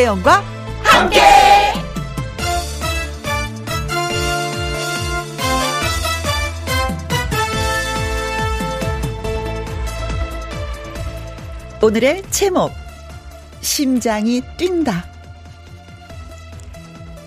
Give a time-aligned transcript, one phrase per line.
[0.00, 0.42] 김혜영과
[0.82, 1.20] 함께.
[11.82, 12.72] 오늘의 제목
[13.60, 15.04] 심장이 뛴다.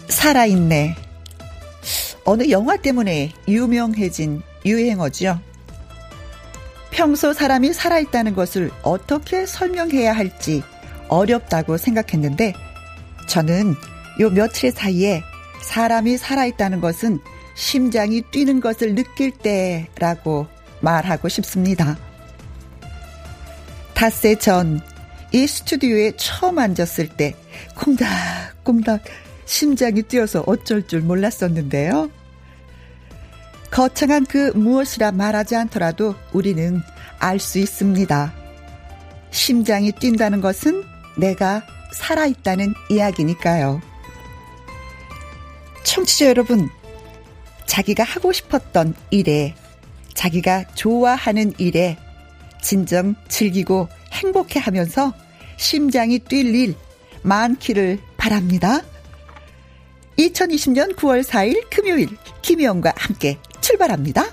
[0.08, 0.96] 살아있네.
[2.26, 5.40] 어느 영화 때문에 유명해진 유행어죠.
[6.90, 10.64] 평소 사람이 살아있다는 것을 어떻게 설명해야 할지
[11.08, 12.54] 어렵다고 생각했는데
[13.28, 13.76] 저는
[14.20, 15.24] 요 며칠 사이에
[15.62, 17.20] 사람이 살아있다는 것은
[17.56, 20.48] 심장이 뛰는 것을 느낄 때라고
[20.82, 21.98] 말하고 싶습니다.
[23.94, 24.94] 닷새 전
[25.34, 27.36] 이 스튜디오에 처음 앉았을 때
[27.76, 29.04] 콩닥콩닥
[29.46, 32.12] 심장이 뛰어서 어쩔 줄 몰랐었는데요.
[33.72, 36.82] 거창한 그 무엇이라 말하지 않더라도 우리는
[37.18, 38.32] 알 수 있습니다.
[39.32, 40.84] 심장이 뛴다는 것은
[41.18, 43.82] 내가 살아있다는 이야기니까요.
[45.84, 46.70] 청취자 여러분,
[47.66, 49.56] 자기가 하고 싶었던 일에,
[50.14, 51.98] 자기가 좋아하는 일에
[52.62, 55.14] 진정 즐기고 행복해 하면서
[55.58, 56.76] 심장이 뛸 일
[57.24, 58.80] 많기를 바랍니다.
[60.18, 62.10] 2020년 9월 4일 금요일
[62.42, 64.26] 김희영과 함께 출발합니다.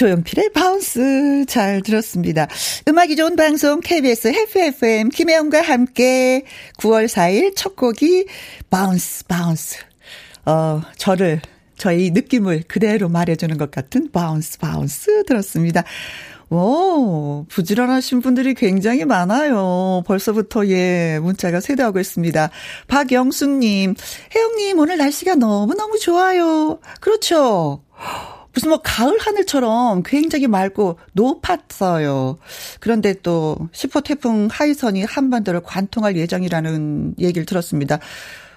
[0.00, 2.48] 조용필의 Bounce 잘 들었습니다.
[2.88, 6.46] 음악이 좋은 방송 KBS Happy FM 김혜영과 함께
[6.78, 8.24] 9월 4일 첫 곡이
[8.70, 9.76] Bounce Bounce.
[10.46, 11.42] 어, 저를
[11.76, 15.84] 저희 느낌을 그대로 말해주는 것 같은 Bounce Bounce 들었습니다.
[16.48, 20.02] 오, 부지런하신 분들이 굉장히 많아요.
[20.06, 22.48] 벌써부터 예, 문자가 쇄도하고 있습니다.
[22.88, 23.94] 박영수님,
[24.34, 26.78] 혜영님, 오늘 날씨가 너무너무 좋아요.
[27.00, 27.82] 그렇죠.
[28.52, 32.38] 무슨 뭐 가을 하늘처럼 굉장히 맑고 높았어요.
[32.80, 37.98] 그런데 또 10호 태풍 하이선이 한반도를 관통할 예정이라는 얘기를 들었습니다.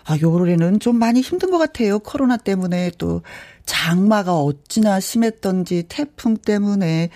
[0.06, 2.00] 아, 요래는 좀 많이 힘든 것 같아요.
[2.00, 3.22] 코로나 때문에 또
[3.66, 7.10] 장마가 어찌나 심했던지 태풍 때문에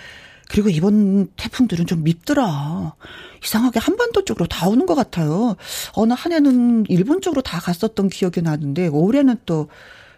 [0.49, 2.95] 그리고 이번 태풍들은 좀 밉더라.
[3.43, 5.55] 이상하게 한반도 쪽으로 다 오는 것 같아요.
[5.93, 9.67] 어느 한 해는 일본 쪽으로 다 갔었던 기억이 나는데 올해는 또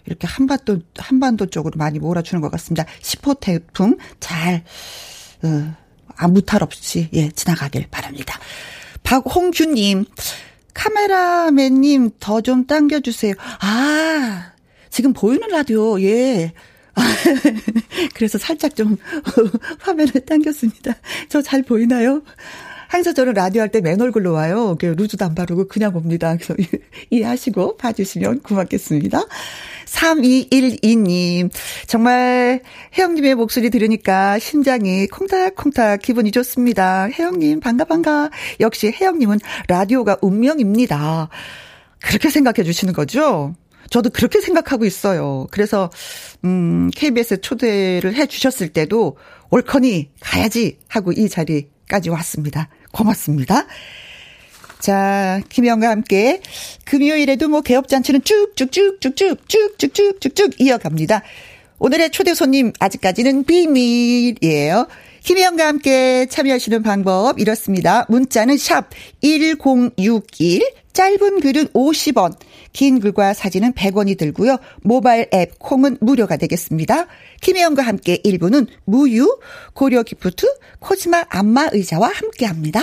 [0.06, 2.86] 이렇게 한반도, 한반도 쪽으로 많이 몰아주는 것 같습니다.
[3.02, 4.64] 10호 태풍 잘,
[5.44, 5.76] 어,
[6.16, 8.40] 아무 탈 없이, 예, 지나가길 바랍니다.
[9.04, 10.06] 박홍규님,
[10.74, 13.34] 카메라맨님 더 좀 당겨주세요.
[13.62, 14.52] 아,
[14.90, 16.54] 지금 보이는 라디오, 예.
[18.14, 18.98] 그래서 살짝 좀
[19.80, 20.94] 화면을 당겼습니다.
[21.30, 22.22] 저 잘 보이나요?
[22.90, 24.76] 항상 저는 라디오 할 때 맨 얼굴로 와요.
[24.82, 26.36] 루즈도 안 바르고 그냥 봅니다.
[26.36, 26.56] 그래서
[27.12, 29.26] 이해하시고 봐주시면 고맙겠습니다.
[29.86, 31.52] 3212님.
[31.86, 32.62] 정말
[32.98, 37.08] 혜영님의 목소리 들으니까 심장이 콩닥콩닥 기분이 좋습니다.
[37.14, 38.32] 혜영님, 반가, 반가.
[38.60, 41.30] 역시 혜영님은 라디오가 운명입니다.
[42.02, 43.54] 그렇게 생각해 주시는 거죠?
[43.92, 45.48] 저도 그렇게 생각하고 있어요.
[45.52, 45.90] 그래서,
[46.44, 49.18] 음, KBS 초대를 해 주셨을 때도
[49.52, 52.70] 올커니 가야지 하고 이 자리 까지 왔습니다.
[52.94, 53.66] 고맙습니다.
[54.80, 56.42] 자, 김영과 함께
[56.86, 61.24] 금요일에도 뭐 개업잔치는 쭉쭉쭉쭉쭉쭉쭉쭉쭉쭉 이어갑니다.
[61.80, 64.88] 오늘의 초대 손님 아직까지는 비밀이에요.
[65.24, 68.06] 김혜영과 함께 참여하시는 방법 이렇습니다.
[68.08, 68.90] 문자는 샵
[69.22, 70.62] 1061,
[70.94, 72.34] 짧은 글은 50원,
[72.74, 74.58] 긴 글과 사진은 100원이 들고요.
[74.84, 77.08] 모바일 앱 콩은 무료가 되겠습니다.
[77.42, 79.40] 김혜영과 함께 1부는 무유,
[79.74, 80.46] 고려 기프트,
[80.80, 82.82] 코지마 안마 의자와 함께합니다.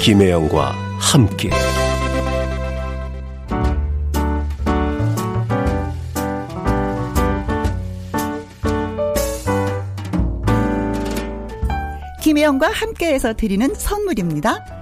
[0.00, 1.50] 김혜영과 함께
[12.22, 14.81] 김혜영과 함께해서 드리는 선물입니다.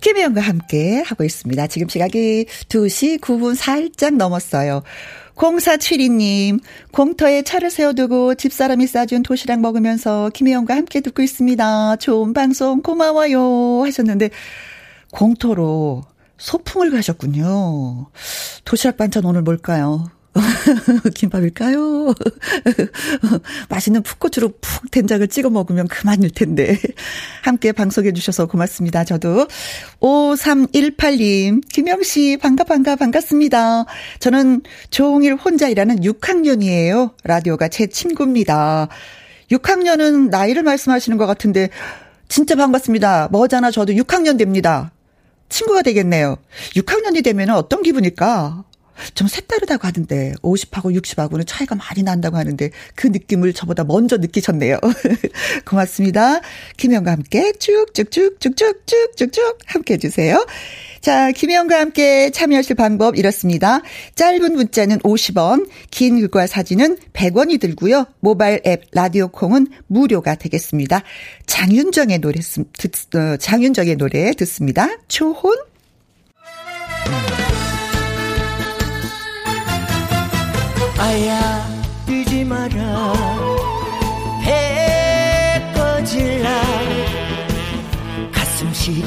[0.00, 1.66] 김혜영과 함께 하고 있습니다.
[1.66, 4.82] 지금 시각이 2시 9분 살짝 넘었어요.
[5.34, 6.60] 0472님,
[6.92, 11.96] 공터에 차를 세워두고 집사람이 싸준 도시락 먹으면서 김혜영과 함께 듣고 있습니다.
[11.96, 13.82] 좋은 방송 고마워요.
[13.84, 14.30] 하셨는데,
[15.12, 16.02] 공터로
[16.36, 18.10] 소풍을 가셨군요.
[18.64, 20.10] 도시락 반찬 오늘 뭘까요?
[21.14, 22.14] 김밥일까요?
[23.68, 26.78] 맛있는 풋고추로 푹 된장을 찍어 먹으면 그만일 텐데.
[27.42, 29.04] 함께 방송해 주셔서 고맙습니다.
[29.04, 29.48] 저도.
[30.00, 33.86] 5318님, 김영 씨, 반가, 반가, 반갑습니다.
[34.20, 37.14] 저는 종일 혼자 일하는 6학년이에요.
[37.24, 38.88] 라디오가 제 친구입니다.
[39.50, 41.70] 6학년은 나이를 말씀하시는 것 같은데,
[42.28, 43.28] 진짜 반갑습니다.
[43.32, 44.92] 뭐잖아, 저도 6학년 됩니다.
[45.48, 46.36] 친구가 되겠네요.
[46.76, 48.64] 6학년이 되면 어떤 기분일까?
[49.14, 54.78] 좀 색다르다고 하던데 50하고 60하고는 차이가 많이 난다고 하는데 그 느낌을 저보다 먼저 느끼셨네요.
[55.66, 56.40] 고맙습니다.
[56.76, 60.44] 김영과 함께 쭉쭉쭉쭉쭉쭉쭉쭉 함께 해주세요.
[61.00, 63.80] 자, 김혜영과 함께 참여하실 방법 이렇습니다.
[64.16, 68.04] 짧은 문자는 50원, 긴 글과 사진은 100원이 들고요.
[68.20, 71.02] 모바일 앱 라디오 콩은 무료가 되겠습니다.
[71.46, 74.88] 장윤정의 노래 듣, 어, 장윤정의 노래 듣습니다.
[75.08, 75.56] 초혼
[81.00, 81.66] 아야
[82.04, 83.12] 뛰지 마라
[84.42, 86.62] 해 꺼질라
[88.30, 89.04] 가슴 시린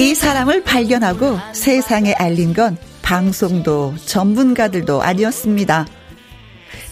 [0.00, 5.86] 이 사람을 발견하고 세상에 알린 건 방송도 전문가들도 아니었습니다.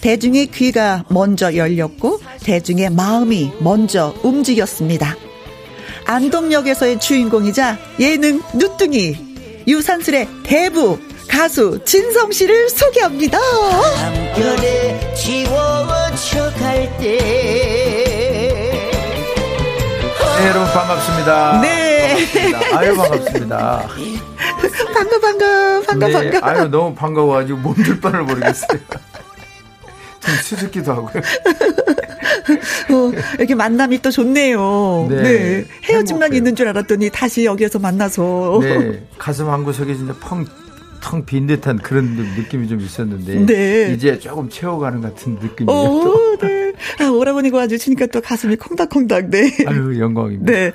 [0.00, 5.16] 대중의 귀가 먼저 열렸고 대중의 마음이 먼저 움직였습니다.
[6.06, 9.16] 안동역에서의 주인공이자 예능 누뚱이
[9.66, 10.98] 유산슬의 대부
[11.28, 13.38] 가수 진성 씨를 소개합니다.
[13.38, 17.18] 한결에 지워져 갈때
[20.36, 21.60] 네, 여러분 반갑습니다.
[21.62, 22.08] 네.
[22.32, 22.78] 반갑습니다.
[22.78, 23.88] 아유 반갑습니다.
[24.94, 26.46] 반가 반가 반가 네, 반가.
[26.48, 28.78] 아유 너무 반가워가지고 몸둘 바를 모르겠어요.
[30.24, 31.22] 좀 수줍기도 하고요.
[32.90, 35.06] 어, 이렇게 만남이 또 좋네요.
[35.10, 35.22] 네.
[35.22, 35.64] 네.
[35.84, 36.36] 헤어짐만 행복해요.
[36.38, 38.58] 있는 줄 알았더니 다시 여기에서 만나서.
[38.62, 39.02] 네.
[39.18, 40.44] 가슴 한 구석에 진짜 펑
[41.00, 43.92] 텅 빈 듯한 그런 느낌이 좀 있었는데 네.
[43.92, 45.78] 이제 조금 채워가는 같은 느낌이에요.
[45.78, 46.63] 오, 네.
[47.00, 49.30] 아, 오라버니가 와주시니까 또 가슴이 콩닥콩닥.
[49.30, 49.50] 네.
[49.66, 50.52] 아유 영광입니다.
[50.52, 50.72] 네.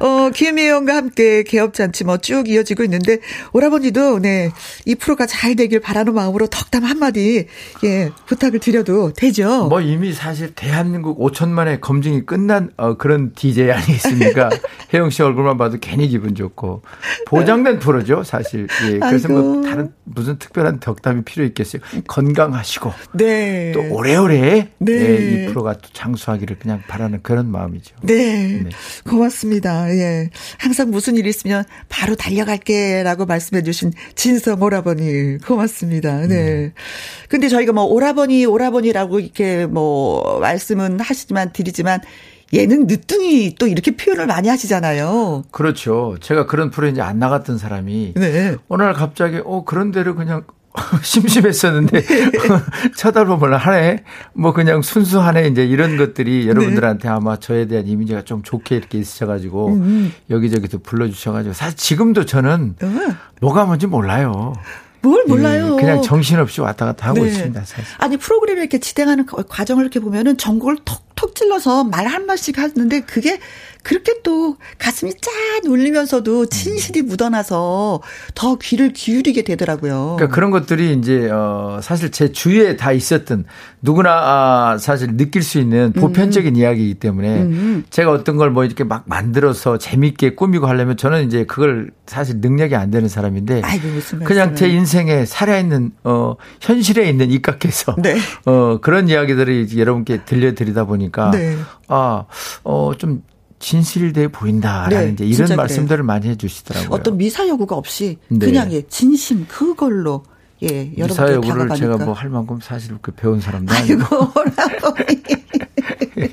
[0.00, 3.18] 어 김혜영과 함께 개업잔치 뭐 쭉 이어지고 있는데
[3.52, 4.50] 오라버니도 네
[4.84, 7.46] 이 프로가 잘 되길 바라는 마음으로 덕담 한마디
[7.84, 9.66] 예 부탁을 드려도 되죠.
[9.68, 14.50] 뭐 이미 사실 대한민국 5천만의 검증이 끝난 어, 그런 DJ 아니겠습니까?
[14.92, 16.82] 혜영 씨 얼굴만 봐도 괜히 기분 좋고
[17.26, 18.66] 보장된 프로죠 사실.
[18.90, 18.98] 예.
[18.98, 19.52] 그래서 뭐 아이고.
[19.54, 21.82] 뭐 다른 무슨 특별한 덕담이 필요 있겠어요.
[22.06, 23.72] 건강하시고 네.
[23.72, 24.92] 또 오래오래 네.
[24.92, 27.96] 네, 이 프로가 또 장수하기를 그냥 바라는 그런 마음이죠.
[28.02, 28.62] 네.
[28.64, 28.70] 네.
[29.08, 29.90] 고맙습니다.
[29.90, 30.30] 예.
[30.58, 36.20] 항상 무슨 일 있으면 바로 달려갈게 라고 말씀해 주신 진성 오라버니 고맙습니다.
[36.20, 36.26] 네.
[36.26, 36.72] 네.
[37.28, 42.00] 근데 저희가 뭐 오라버니 오라버니라고 이렇게 뭐 말씀은 하시지만 드리지만
[42.54, 45.44] 얘는 늦둥이 또 이렇게 표현을 많이 하시잖아요.
[45.50, 46.16] 그렇죠.
[46.20, 48.56] 제가 그런 프로에 이제 안 나갔던 사람이 네.
[48.68, 50.44] 어느 날 갑자기 어 그런 데를 그냥
[51.02, 52.32] 심심했었는데 네.
[52.96, 56.48] 쳐다보면 하네 뭐 그냥 순수하네 이제 이런 것들이 네.
[56.48, 60.12] 여러분들한테 아마 저에 대한 이미지가 좀 좋게 이렇게 있으셔가지고 음.
[60.30, 62.88] 여기저기도 불러주셔가지고 사실 지금도 저는 어.
[63.40, 64.54] 뭐가 뭔지 몰라요.
[65.00, 65.76] 뭘 몰라요.
[65.76, 67.28] 예, 그냥 정신없이 왔다 갔다 하고 네.
[67.28, 67.60] 있습니다.
[67.60, 67.84] 사실.
[67.98, 72.58] 아니 프로그램 을 이렇게 진행하는 과정을 이렇게 보면은 전곡을 톡 톡 찔러서 말 한 마씩
[72.58, 73.38] 하는데 그게
[73.82, 78.00] 그렇게 또 가슴이 짠 울리면서도 진실이 묻어나서
[78.34, 80.16] 더 귀를 기울이게 되더라고요.
[80.18, 83.44] 그러니까 그런 것들이 이제 어 사실 제 주위에 다 있었던
[83.80, 86.60] 누구나 아 사실 느낄 수 있는 보편적인 음.
[86.60, 87.84] 이야기이기 때문에 음.
[87.90, 92.74] 제가 어떤 걸 뭐 이렇게 막 만들어서 재밌게 꾸미고 하려면 저는 이제 그걸 사실 능력이
[92.74, 93.86] 안 되는 사람인데 아이고,
[94.24, 98.16] 그냥 제 인생에 살아있는 어 현실에 있는 입각해서 네.
[98.46, 101.56] 어 그런 이야기들을 여러분께 들려드리다 보니까 네.
[101.88, 102.24] 아
[102.64, 103.22] 어 좀
[103.60, 106.06] 진실돼 보인다라는 네, 이제 이런 말씀들을 그래요.
[106.06, 106.88] 많이 해주시더라고요.
[106.92, 108.46] 어떤 미사 여구가 없이 네.
[108.46, 110.22] 그냥 예, 진심 그걸로
[110.62, 114.02] 예, 미사 여구를 제가 뭐 할 만큼 사실 그 배운 사람도 아니고.
[114.56, 114.94] 아이고,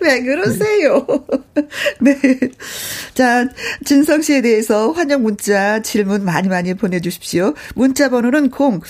[0.00, 1.06] 왜 그러세요?
[2.00, 2.18] 네.
[3.14, 3.46] 자,
[3.84, 7.54] 진성 씨에 대해서 환영 문자 질문 많이 많이 보내주십시오.
[7.74, 8.80] 문자 번호는 0, 어,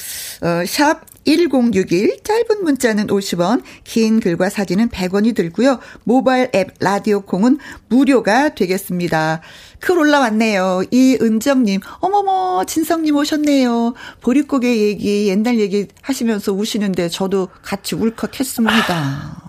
[0.67, 5.79] 샵 1061, 짧은 문자는 50원, 긴 글과 사진은 100원이 들고요.
[6.05, 9.41] 모바일 앱 라디오 콩은 무료가 되겠습니다.
[9.81, 10.83] 글 올라왔네요.
[10.91, 13.95] 이은정님, 어머머, 진성님 오셨네요.
[14.21, 19.43] 보릿고개 얘기, 옛날 얘기 하시면서 우시는데 저도 같이 울컥했습니다.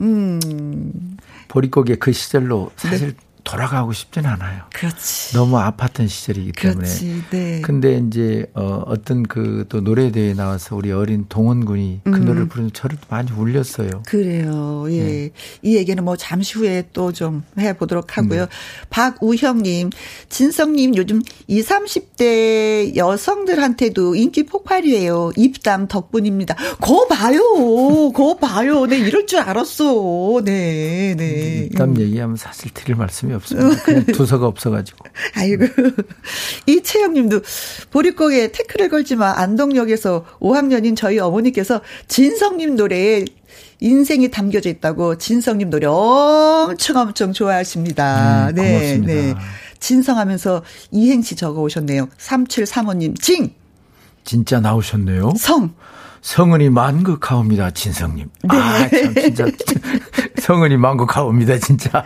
[0.00, 1.16] 음.
[1.48, 3.29] 보릿고개 그 시절로 사실 네.
[3.44, 4.62] 돌아가고 싶진 않아요.
[4.72, 5.34] 그렇지.
[5.34, 6.80] 너무 아팠던 시절이기 때문에.
[6.80, 7.22] 그렇지.
[7.30, 7.60] 네.
[7.62, 12.24] 근데 이제 어 어떤 그 또 노래 대회에 나와서 우리 어린 동원군이 그 음.
[12.24, 14.02] 노래를 부르는 저를 많이 울렸어요.
[14.06, 14.86] 그래요.
[14.90, 15.04] 예.
[15.04, 15.30] 네.
[15.62, 18.42] 이 얘기는 뭐 잠시 후에 또 좀 해 보도록 하고요.
[18.42, 18.46] 네.
[18.90, 19.90] 박우형 님,
[20.28, 25.32] 진성 님 요즘 20, 30대 여성들한테도 인기 폭발이에요.
[25.36, 26.54] 입담 덕분입니다.
[26.80, 27.40] 거 봐요.
[28.12, 28.86] 거 봐요.
[28.86, 30.42] 네, 이럴 줄 알았어.
[30.44, 31.14] 네.
[31.16, 31.68] 네.
[31.70, 32.00] 입담 음.
[32.00, 33.82] 얘기하면 사실 드릴 말씀이 없 습니다.
[33.82, 34.98] 그냥 두서가 없어가지고.
[35.36, 35.66] 아이고.
[36.66, 37.40] 이채영 님도
[37.90, 43.24] 보릿고개 태클을 걸지만 안동역에서 5학년인 저희 어머니께서 진성님 노래에
[43.80, 48.48] 인생이 담겨져 있다고 진성님 노래 엄청 엄청 좋아하십니다.
[48.50, 49.12] 음, 네, 고맙습니다.
[49.12, 49.34] 네.
[49.80, 52.08] 진성하면서 이행시 적어 오셨네요.
[52.18, 53.50] 3735님, 징!
[54.24, 55.32] 진짜 나오셨네요.
[55.38, 55.74] 성!
[56.22, 58.28] 성은이 만극하옵니다, 진성님.
[58.42, 58.56] 네.
[58.56, 59.46] 아, 참, 진짜.
[60.38, 62.04] 성은이 만극하옵니다, 진짜.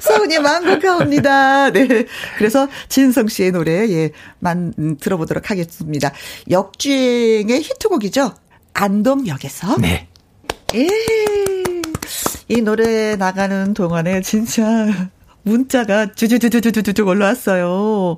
[0.00, 1.70] 성은이 만극하옵니다.
[1.70, 2.06] 네.
[2.38, 6.12] 그래서 진성 씨의 노래, 예, 만, 음, 들어보도록 하겠습니다.
[6.50, 8.34] 역주행의 히트곡이죠.
[8.74, 9.76] 안동역에서.
[9.78, 10.08] 네.
[10.74, 10.88] 예.
[12.48, 14.64] 이 노래 나가는 동안에 진짜
[15.44, 18.16] 문자가 주주주주주주주 올라왔어요.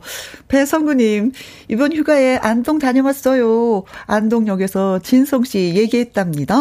[0.48, 1.32] 배성구님,
[1.68, 3.84] 이번 휴가에 안동 다녀왔어요.
[4.06, 6.56] 안동역에서 진성 씨 얘기했답니다.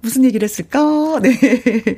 [0.00, 1.20] 무슨 얘기를 했을까?
[1.22, 1.38] 네.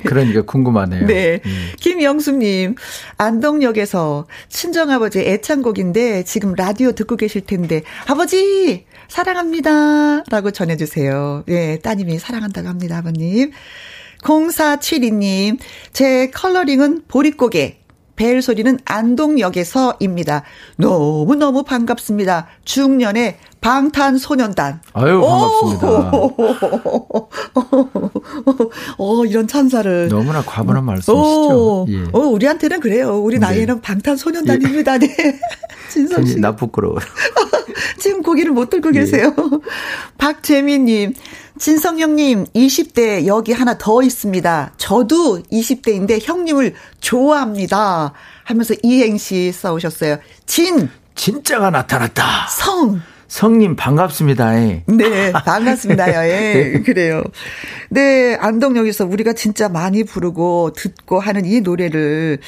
[0.05, 1.07] 그러니까 궁금하네요.
[1.07, 1.40] 네.
[1.47, 1.69] 음.
[1.81, 2.75] 김영수님,
[3.16, 8.85] 안동역에서 친정아버지 애창곡인데 지금 라디오 듣고 계실 텐데, 아버지!
[9.09, 10.25] 사랑합니다.
[10.25, 11.45] 라고 전해주세요.
[11.47, 13.52] 네, 따님이 사랑한다고 합니다, 아버님.
[14.23, 15.58] 0472님,
[15.92, 17.78] 제 컬러링은 보릿고개.
[18.16, 20.42] 벨 소리는 안동역에서입니다.
[20.78, 22.46] 너무너무 반갑습니다.
[22.64, 24.80] 중년의 방탄소년단.
[24.94, 26.11] 아유, 반갑습니다.
[28.96, 30.08] 어, 이런 찬사를.
[30.08, 31.87] 너무나 과분한 말씀이시죠.
[31.90, 32.04] 예.
[32.12, 33.18] 어, 우리한테는 그래요.
[33.18, 33.40] 우리 네.
[33.40, 33.80] 나이에는 네.
[33.82, 34.96] 방탄소년단입니다.
[34.99, 35.14] 네.
[35.90, 36.40] 진성 씨.
[36.40, 36.96] 나 부끄러워.
[37.99, 39.00] 지금 고기를 못 들고 예.
[39.00, 39.35] 계세요.
[40.16, 41.12] 박재민님,
[41.58, 44.72] 진성형님, 20대 여기 하나 더 있습니다.
[44.76, 48.12] 저도 20대인데 형님을 좋아합니다.
[48.44, 50.18] 하면서 이행시 써오셨어요.
[50.44, 50.88] 진.
[51.14, 52.46] 진짜가 나타났다.
[52.48, 53.00] 성.
[53.28, 54.62] 성님 반갑습니다.
[54.62, 54.84] 예.
[54.86, 56.28] 네, 반갑습니다.
[56.28, 56.82] 예, 네.
[56.82, 57.25] 그래요.
[57.88, 62.38] 네, 안동역에서 우리가 진짜 많이 부르고 듣고 하는 이 노래를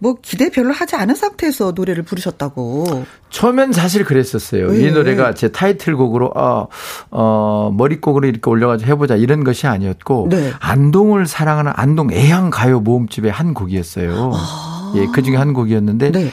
[0.00, 3.04] 뭐 기대 별로 하지 않은 상태에서 노래를 부르셨다고.
[3.28, 4.72] 처음엔 사실 그랬었어요.
[4.72, 4.80] 네.
[4.80, 6.68] 이 노래가 제 타이틀곡으로 어,
[7.10, 10.52] 어 머릿곡으로 이렇게 올려가지고 해보자 이런 것이 아니었고 네.
[10.58, 14.32] 안동을 사랑하는 안동 애향 가요 모음집의 한 곡이었어요.
[14.34, 14.94] 아.
[14.96, 16.30] 예, 그 중에 한 곡이었는데 네.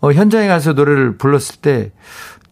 [0.00, 1.90] 어, 현장에 가서 노래를 불렀을 때.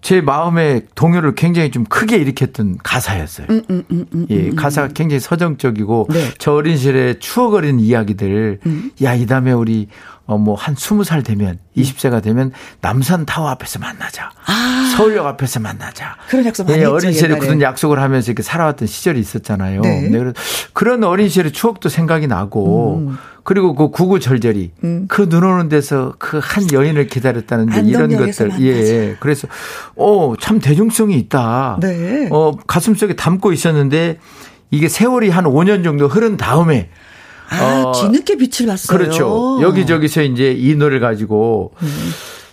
[0.02, 3.48] 제 마음의 동요를 굉장히 좀 크게 일으켰던 가사였어요.
[3.50, 6.30] 음, 음, 음, 음 예, 음, 가사가 굉장히 서정적이고 네.
[6.38, 8.60] 저 어린 시절의 추억 어린 이야기들,
[9.02, 9.88] 야, 이 다음에 우리
[10.26, 14.30] 어, 뭐, 한 스무 살 되면, 20세가 되면, 남산 타워 앞에서 만나자.
[14.46, 14.92] 아.
[14.96, 16.16] 서울역 앞에서 만나자.
[16.28, 19.82] 그런 약속 많이 예, 어린 시절에 굳은 약속을 하면서 이렇게 살아왔던 시절이 있었잖아요.
[19.82, 20.08] 네.
[20.08, 20.32] 네.
[20.72, 23.18] 그런 어린 시절의 추억도 생각이 나고, 음.
[23.44, 25.04] 그리고 그 구구절절이, 음.
[25.08, 28.48] 그눈 오는 데서 그 한 여인을 기다렸다는 이런 것들.
[28.48, 28.64] 만나자.
[28.64, 29.16] 예.
[29.20, 29.46] 그래서,
[29.94, 31.78] 어, 참 대중성이 있다.
[31.80, 32.28] 네.
[32.32, 34.18] 어, 가슴 속에 담고 있었는데,
[34.72, 36.90] 이게 세월이 한 5년 정도 흐른 다음에,
[37.48, 38.98] 아, 어, 뒤늦게 빛을 봤어요.
[38.98, 39.58] 그렇죠.
[39.62, 41.88] 여기저기서 이제 이 노래를 가지고 음.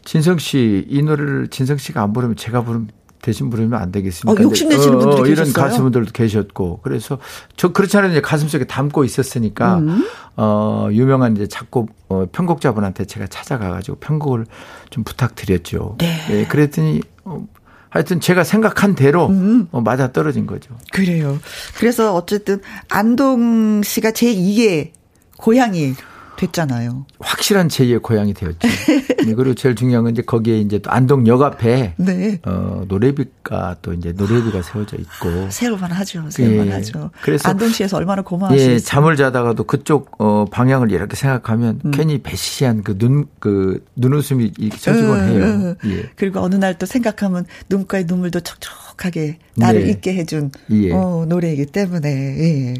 [0.05, 2.89] 진성 씨, 이 노래를 진성 씨가 안 부르면 제가 부르면
[3.23, 4.39] 대신 부르면 안 되겠습니까?
[4.39, 7.19] 어, 욕심내시는 분들이 어, 이런 가수분들도 계셨고 그래서
[7.55, 10.05] 저 이제 가슴속에 담고 있었으니까 음.
[10.35, 14.45] 어 유명한 이제 작곡 어, 편곡자분한테 제가 찾아가 가지고 편곡을
[14.89, 15.95] 좀 부탁드렸죠.
[15.99, 16.19] 네.
[16.31, 17.47] 예, 그랬더니 어,
[17.93, 19.67] 하여튼 제가 생각한 대로 음.
[19.71, 20.75] 어, 맞아 떨어진 거죠.
[20.91, 21.39] 그래요.
[21.77, 22.59] 그래서 어쨌든
[22.89, 24.89] 안동 씨가 제 2의
[25.37, 25.93] 고향이
[26.37, 27.05] 됐잖아요.
[27.19, 28.59] 확실한 제2의 고향이 되었죠.
[29.25, 32.39] 네, 그리고 제일 중요한 건 이제 거기에 이제 또 안동역 앞에 네.
[32.45, 36.29] 어, 노래비가 또 이제 노래비가 세워져 있고 세울만 하죠.
[36.29, 36.71] 세울만 예.
[36.73, 37.11] 하죠.
[37.21, 38.75] 그래서 안동시에서 얼마나 고마워하시겠어요.
[38.75, 41.91] 예, 잠을 자다가도 그쪽 어, 방향을 이렇게 생각하면 음.
[41.91, 45.43] 괜히 배시한 그 눈그 그 눈웃음이 쳐지곤 음, 해요.
[45.45, 45.75] 음.
[45.85, 46.09] 예.
[46.15, 48.39] 그리고 어느 날 또 생각하면 눈가에 눈물도
[48.93, 49.91] 촉촉하게 나를 네.
[49.91, 50.91] 잊게 해준 예.
[50.91, 52.73] 어, 노래이기 때문에 예.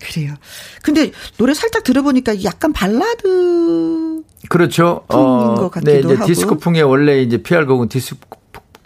[0.00, 0.34] 그래요.
[0.82, 5.04] 근데 노래 살짝 들어보니까 약간 발라드 그렇죠.
[5.08, 6.26] 어, 네, 이제 하고.
[6.26, 8.38] 디스코풍의 원래 이제 피알곡은 디스코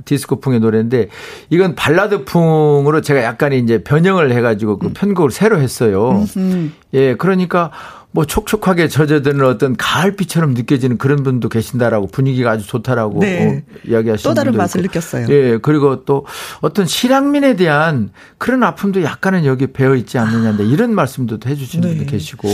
[0.04, 1.08] 디스코풍의 노래인데
[1.50, 4.92] 이건 발라드풍으로 제가 약간 이제 변형을 해가지고 그 음.
[4.94, 6.26] 편곡을 새로 했어요.
[6.36, 6.70] 음흠.
[6.94, 7.70] 예, 그러니까
[8.12, 13.64] 뭐 촉촉하게 젖어드는 어떤 가을비처럼 느껴지는 그런 분도 계신다라고 분위기가 아주 좋다라고 네.
[13.66, 14.88] 어, 이야기하시는 또 다른 맛을 있고.
[14.88, 15.26] 느꼈어요.
[15.30, 16.26] 예, 그리고 또
[16.60, 21.96] 어떤 실향민에 대한 그런 아픔도 약간은 여기 배어 있지 않느냐인데 이런 말씀도 해주시는 네.
[21.96, 22.48] 분도 계시고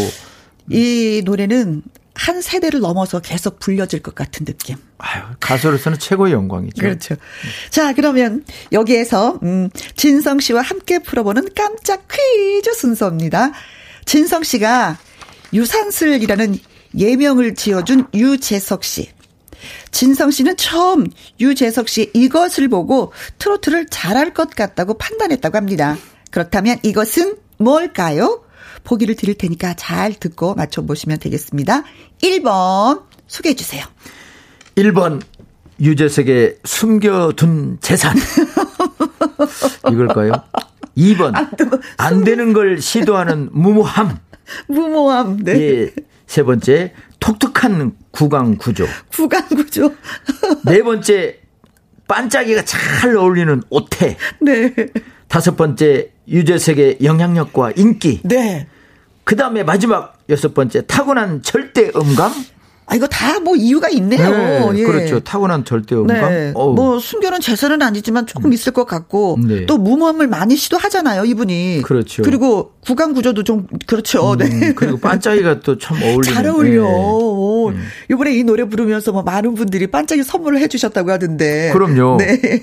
[0.68, 1.82] 이 노래는
[2.16, 4.76] 한 세대를 넘어서 계속 불려질 것 같은 느낌.
[4.98, 6.80] 아유, 가수로서는 최고의 영광이죠.
[6.80, 7.16] 그렇죠.
[7.70, 13.52] 자, 그러면 여기에서 음, 진성 씨와 함께 풀어보는 깜짝 퀴즈 순서입니다.
[14.06, 14.98] 진성 씨가
[15.52, 16.58] 유산슬이라는
[16.98, 19.10] 예명을 지어준 유재석 씨.
[19.90, 21.06] 진성 씨는 처음
[21.40, 25.96] 유재석 씨 이것을 보고 트로트를 잘할 것 같다고 판단했다고 합니다.
[26.30, 28.45] 그렇다면 이것은 뭘까요?
[28.86, 31.82] 보기를 드릴 테니까 잘 듣고 맞춰보시면 되겠습니다.
[32.22, 33.84] 1번 소개해 주세요.
[34.76, 35.20] 1번
[35.80, 38.16] 유재석의 숨겨둔 재산.
[39.90, 40.32] 이걸까요?
[40.96, 41.34] 2번
[41.98, 44.18] 안 되는 걸 시도하는 무모함.
[44.68, 45.38] 무모함.
[45.42, 45.60] 네.
[45.60, 45.90] 예.
[46.26, 48.86] 세 번째 독특한 구강 구조.
[49.12, 49.92] 구강 구조.
[50.64, 51.40] 네 번째
[52.08, 54.16] 반짝이가 잘 어울리는 오태.
[54.40, 54.74] 네.
[55.28, 58.20] 다섯 번째 유재석의 영향력과 인기.
[58.22, 58.68] 네.
[59.26, 62.32] 그 다음에 마지막 여섯 번째 타고난 절대 음감.
[62.88, 64.72] 아, 이거 다 뭐 이유가 있네요.
[64.72, 64.84] 네, 예.
[64.84, 65.20] 그렇죠.
[65.20, 66.16] 타고난 절대음감.
[66.30, 66.52] 네.
[66.52, 69.66] 뭐 숨겨놓은 재산은 아니지만 조금 있을 것 같고 네.
[69.66, 71.82] 또 무모함을 많이 시도하잖아요, 이분이.
[71.84, 72.22] 그렇죠.
[72.22, 74.32] 그리고 구강 구조도 좀 그렇죠.
[74.32, 74.72] 음, 네.
[74.74, 76.22] 그리고 반짝이가 또 참 어울리는.
[76.34, 76.82] 잘 어울려.
[76.84, 77.76] 네.
[77.76, 77.88] 음.
[78.10, 81.70] 이번에 이 노래 부르면서 뭐 많은 분들이 반짝이 선물을 해주셨다고 하던데.
[81.72, 82.16] 그럼요.
[82.22, 82.62] 네.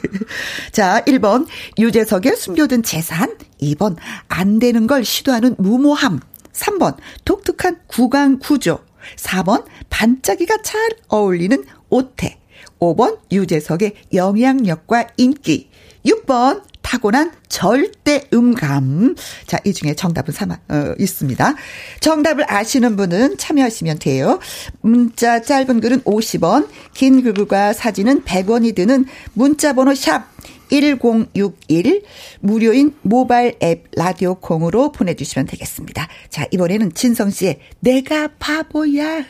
[0.73, 1.45] 자, 1번
[1.77, 3.35] 유재석의 숨겨둔 재산.
[3.61, 3.95] 2번
[4.27, 6.19] 안 되는 걸 시도하는 무모함.
[6.53, 8.79] 3번 독특한 구강 구조.
[9.17, 12.39] 4번 반짝이가 잘 어울리는 옷태.
[12.79, 15.69] 5번 유재석의 영향력과 인기.
[16.05, 16.63] 6번
[16.93, 19.15] 타고난 절대 음감.
[19.47, 21.55] 자, 이 중에 정답은 삼아, 어, 있습니다.
[22.01, 24.39] 정답을 아시는 분은 참여하시면 돼요.
[24.81, 30.27] 문자 짧은 글은 50원, 긴 글과 사진은 100원이 드는 문자 번호 샵
[30.69, 32.03] 1061
[32.41, 36.07] 무료인 모바일 앱 라디오 콩으로 보내주시면 되겠습니다.
[36.29, 39.25] 자 이번에는 진성 씨의 내가 바보야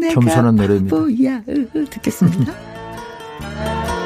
[0.00, 0.96] 내가 겸손한 노래입니다.
[0.96, 1.42] 바보야
[1.90, 2.54] 듣겠습니다.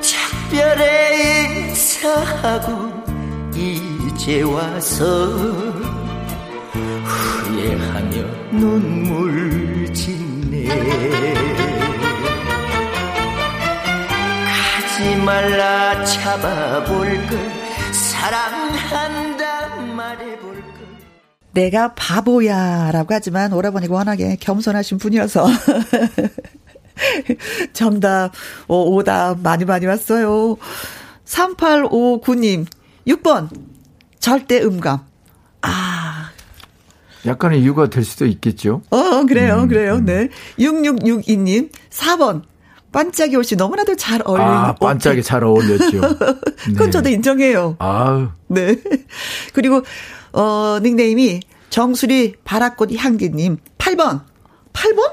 [0.00, 2.92] 작별의 인사하고
[3.54, 5.04] 이제 와서
[7.04, 8.12] 후회하며
[8.50, 11.83] 눈물 짓네
[15.14, 17.38] 하지 말라 잡아볼 걸
[17.92, 20.62] 사랑한다 말해볼 걸
[21.52, 25.46] 내가 바보야라고 하지만 오라버니가 워낙에 겸손하신 분이어서
[27.72, 28.32] 정답
[28.66, 30.56] 오, 오답 많이 많이 왔어요.
[31.24, 32.66] 3859님
[33.06, 33.48] 6번
[34.18, 34.98] 절대 음감.
[35.62, 36.30] 아
[37.24, 38.82] 약간의 이유가 될 수도 있겠죠.
[38.90, 39.94] 어, 그래요, 음, 그래요.
[39.94, 40.04] 음.
[40.04, 40.28] 네.
[40.58, 42.42] 6662님, 4번.
[42.94, 46.00] 반짝이 옷이 너무나도 잘 어울리는 아, 반짝이 잘 어울렸죠.
[46.64, 46.90] 그건 네.
[46.90, 47.74] 저도 인정해요.
[47.80, 48.28] 아유.
[48.46, 48.76] 네.
[49.52, 49.82] 그리고
[50.32, 54.22] 어 닉네임이 정수리 바라꽃 향기님 8번.
[54.72, 55.12] 8번?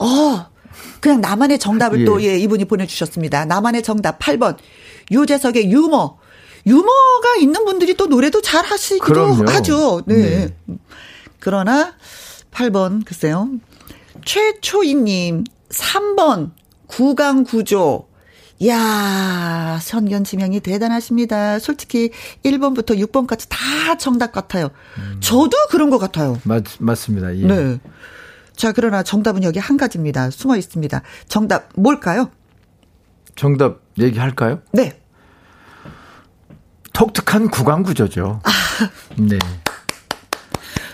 [0.00, 0.46] 어,
[1.00, 2.04] 그냥 나만의 정답을 예.
[2.04, 3.46] 또, 예, 이분이 보내주셨습니다.
[3.46, 4.58] 나만의 정답 8번.
[5.10, 6.18] 유재석의 유머.
[6.66, 9.50] 유머가 있는 분들이 또 노래도 잘 하시기도 그럼요.
[9.50, 10.02] 하죠.
[10.06, 10.46] 네.
[10.66, 10.76] 네.
[11.40, 11.94] 그러나
[12.52, 13.48] 8번, 글쎄요.
[14.26, 16.50] 최초희님, 3번,
[16.88, 18.08] 구강 구조.
[18.60, 21.60] 이야, 선견 지명이 대단하십니다.
[21.60, 22.10] 솔직히
[22.44, 24.70] 1번부터 6번까지 다 정답 같아요.
[24.98, 25.18] 음.
[25.20, 26.40] 저도 그런 것 같아요.
[26.42, 27.36] 맞, 맞습니다.
[27.36, 27.46] 예.
[27.46, 27.78] 네.
[28.56, 30.30] 자, 그러나 정답은 여기 한 가지입니다.
[30.30, 31.02] 숨어 있습니다.
[31.28, 32.32] 정답 뭘까요?
[33.36, 34.60] 정답 얘기할까요?
[34.72, 35.00] 네.
[36.92, 38.40] 독특한 구강 구조죠.
[38.42, 38.50] 아.
[39.16, 39.38] 네.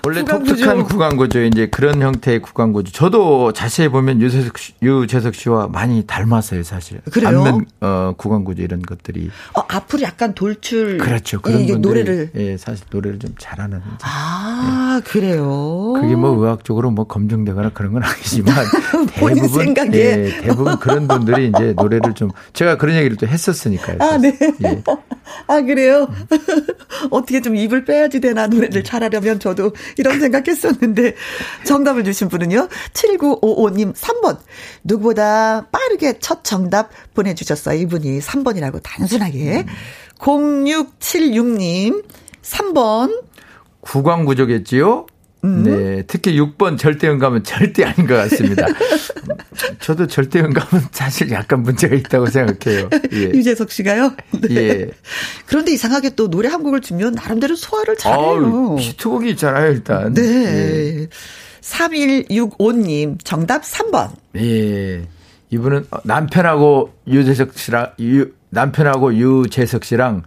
[0.04, 0.24] 원래.
[0.24, 2.92] 독특한 구강구조 이제 그런 형태의 구강구조.
[2.92, 7.00] 저도 자세히 보면 유재석 씨, 유재석 씨와 많이 닮았어요, 사실.
[7.10, 7.28] 그래요?
[7.28, 9.30] 안면 어, 구강구조 이런 것들이.
[9.56, 10.98] 어, 앞으로 약간 돌출.
[10.98, 11.40] 그렇죠.
[11.40, 13.80] 그런 이, 노래를 예, 사실 노래를 좀 잘하는.
[14.02, 15.10] 아, 예.
[15.10, 15.94] 그래요.
[16.00, 18.54] 그게 뭐 의학적으로 뭐 검증되거나 그런 건 아니지만
[19.14, 19.90] 대부분 생각에.
[19.94, 23.98] 예, 대부분 그런 분들이 이제 노래를 좀 제가 그런 얘기를 또 했었으니까요.
[24.00, 24.36] 아, 네.
[24.64, 24.82] 예.
[25.46, 26.08] 아, 그래요?
[27.10, 31.14] 어떻게 좀 입을 빼야지 되나 노래를 잘하려면 저도 이런 생각했었는데
[31.64, 32.68] 정답을 주신 분은요.
[32.92, 34.38] 7955님 3번.
[34.84, 37.78] 누구보다 빠르게 첫 정답 보내주셨어요.
[37.80, 39.60] 이분이 3번이라고 단순하게.
[39.60, 39.66] 음.
[40.18, 42.04] 0676님
[42.42, 43.22] 3번.
[43.80, 45.06] 구광구조겠지요?
[45.44, 45.62] 음.
[45.62, 46.02] 네.
[46.06, 48.66] 특히 6번 절대음감은 절대 아닌 것 같습니다.
[49.80, 52.88] 저도 절대음감은 사실 약간 문제가 있다고 생각해요.
[53.12, 53.18] 예.
[53.18, 54.14] 유재석 씨가요?
[54.40, 54.54] 네.
[54.56, 54.90] 예.
[55.46, 58.76] 그런데 이상하게 또 노래 한 곡을 주면 나름대로 소화를 잘해요.
[58.78, 60.14] 히트곡이 있잖아요, 일단.
[60.14, 60.22] 네.
[60.22, 61.08] 예.
[61.60, 64.10] 3165님, 정답 3번.
[64.36, 65.06] 예.
[65.50, 70.22] 이분은 남편하고 유재석 씨랑, 유, 남편하고 유재석 씨랑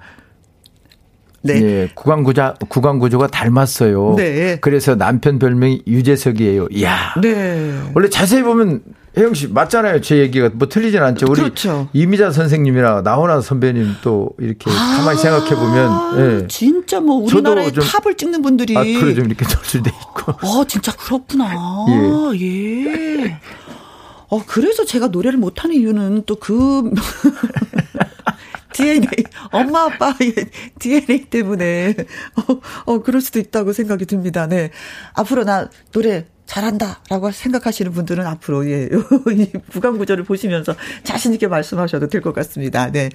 [1.41, 1.61] 네.
[1.61, 4.15] 예, 구강 구자 구강 구조가 닮았어요.
[4.17, 4.57] 네.
[4.59, 6.67] 그래서 남편 별명이 유재석이에요.
[6.71, 7.13] 이야.
[7.21, 7.79] 네.
[7.93, 8.81] 원래 자세히 보면
[9.17, 10.01] 혜영 씨 맞잖아요.
[10.01, 11.25] 제 얘기가 뭐 틀리진 않죠.
[11.29, 11.89] 우리 그렇죠.
[11.93, 16.47] 이미자 선생님이랑 나훈아 선배님 또 이렇게 아, 가만히 생각해 보면 예.
[16.47, 20.33] 진짜 뭐 우리나라의 좀, 탑을 찍는 분들이 아, 그래 좀 이렇게 전술돼 있고.
[20.47, 21.51] 어, 진짜 그렇구나.
[21.89, 22.41] 예.
[22.41, 23.39] 예.
[24.29, 26.91] 어, 그래서 제가 노래를 못하는 이유는 또 그
[28.73, 29.07] DNA,
[29.51, 30.33] 엄마 아빠의
[30.79, 31.95] DNA 때문에,
[32.35, 34.47] 어, 어, 그럴 수도 있다고 생각이 듭니다.
[34.47, 34.71] 네.
[35.13, 38.89] 앞으로 나 노래 잘한다 라고 생각하시는 분들은 앞으로, 예,
[39.35, 42.91] 이 부강구조를 보시면서 자신 있게 말씀하셔도 될 것 같습니다.
[42.91, 43.09] 네.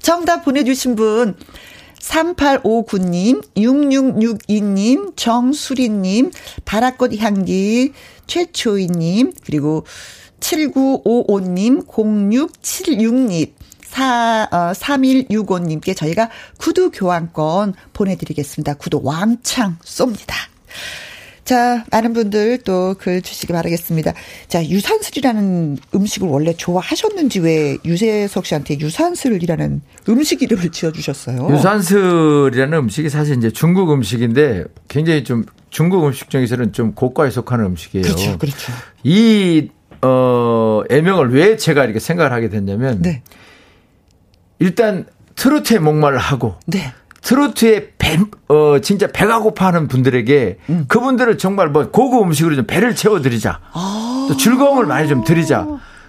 [0.00, 1.36] 정답 보내 주신 분,
[2.00, 6.30] 3859님, 6662님, 정수리님,
[6.64, 7.92] 바라꽃 향기,
[8.26, 9.84] 최초희님, 그리고
[10.40, 13.52] 7955님, 0676님,
[13.92, 18.74] 4, 어, 3165님께 저희가 구두 교환권 보내드리겠습니다.
[18.74, 20.32] 구두 왕창 쏩니다.
[21.44, 24.14] 자, 많은 분들 또 글 주시기 바라겠습니다.
[24.48, 31.48] 자, 유산슬이라는 음식을 원래 좋아하셨는지 왜 유재석 씨한테 유산슬이라는 음식 이름을 지어주셨어요?
[31.50, 38.04] 유산슬이라는 음식이 사실 이제 중국 음식인데 굉장히 좀 중국 음식 중에서는 좀 고가에 속하는 음식이에요.
[38.04, 38.72] 그렇죠, 그렇죠.
[39.02, 39.68] 이,
[40.00, 43.02] 어, 애명을 왜 제가 이렇게 생각을 하게 됐냐면.
[43.02, 43.22] 네.
[44.62, 46.94] 일단 트로트에 목말을 하고 네.
[47.20, 48.16] 트로트에 배,
[48.48, 50.84] 어, 진짜 배가 고파하는 분들에게 음.
[50.86, 53.58] 그분들을 정말 뭐 고급 음식으로 좀 배를 채워드리자.
[53.72, 54.26] 아.
[54.28, 55.66] 또 즐거움을 많이 좀 드리자.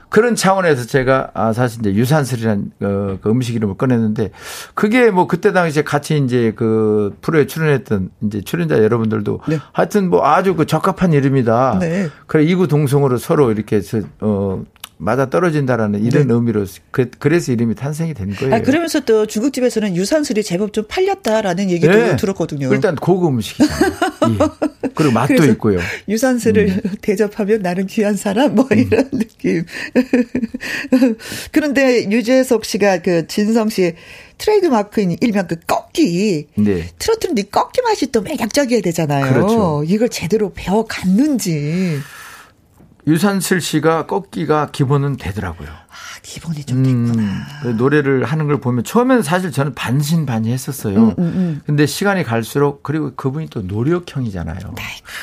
[0.10, 4.30] 그런 차원에서 제가 아 사실 이제 유산슬이란 어, 그 음식 이름을 꺼냈는데
[4.76, 9.58] 그게 뭐 그때 당시에 같이 이제 그 프로에 출연했던 이제 출연자 여러분들도 네.
[9.72, 11.78] 하여튼 뭐 아주 그 적합한 이름이다.
[11.80, 12.10] 네.
[12.28, 13.82] 그래 이구 동성으로 서로 이렇게
[14.22, 14.62] 어
[15.04, 16.34] 맞아 떨어진다라는 이런 네.
[16.34, 18.56] 의미로 그, 그래서 이름이 탄생이 된 거예요.
[18.56, 22.16] 아, 그러면서 또 중국집에서는 유산슬이 제법 좀 팔렸다라는 얘기도 네.
[22.16, 22.74] 들었거든요.
[22.74, 23.90] 일단 고급 음식이잖아요.
[24.32, 24.90] 예.
[24.96, 25.80] 그리고 맛도 있고요.
[26.08, 26.92] 유산슬을 음.
[27.02, 28.78] 대접하면 나는 귀한 사람 뭐 음.
[28.78, 29.20] 이런 음.
[29.20, 29.66] 느낌.
[31.52, 33.96] 그런데 유재석 씨가 그 진성 씨의
[34.38, 36.48] 트레이드 마크인 일명 그 꺾기.
[36.56, 36.90] 네.
[36.98, 39.34] 트로트는 이 꺾기 맛이 또 매력적이어야 되잖아요.
[39.34, 39.84] 그렇죠.
[39.86, 42.00] 이걸 제대로 배워 갔는지.
[43.06, 45.68] 유산슬 씨가 꺾기가 기본은 되더라고요.
[45.68, 47.24] 아, 기본이 좀 됐구나.
[47.24, 50.98] 음, 그 노래를 하는 걸 보면 처음에는 사실 저는 반신반의 했었어요.
[50.98, 51.62] 음, 음, 음.
[51.66, 54.56] 근데 시간이 갈수록 그리고 그분이 또 노력형이잖아요.
[54.58, 54.76] 아이고.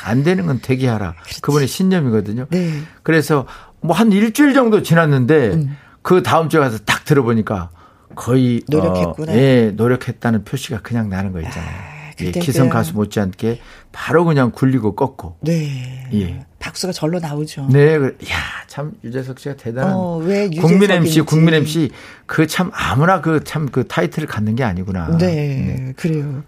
[0.05, 1.15] 안 되는 건 되게 하라.
[1.23, 1.41] 그렇지.
[1.41, 2.45] 그분의 신념이거든요.
[2.49, 2.81] 네.
[3.03, 3.47] 그래서
[3.81, 5.77] 뭐 한 일주일 정도 지났는데 음.
[6.03, 7.69] 그 다음 주에 가서 딱 들어보니까
[8.15, 9.31] 거의 노력했구나.
[9.31, 11.69] 어, 예, 노력했다는 표시가 그냥 나는 거 있잖아요.
[11.69, 11.90] 아.
[12.27, 13.59] 예, 기성 가수 못지않게
[13.91, 15.37] 바로 그냥 굴리고 꺾고.
[15.41, 16.07] 네.
[16.13, 16.45] 예.
[16.59, 17.67] 박수가 절로 나오죠.
[17.71, 20.21] 네, 야 참 유재석 씨가 대단한 어,
[20.61, 21.89] 국민 MC, 국민 MC
[22.25, 25.17] 그 참 아무나 그 참그 그 타이틀을 갖는 게 아니구나.
[25.17, 26.43] 네, 네, 그래요.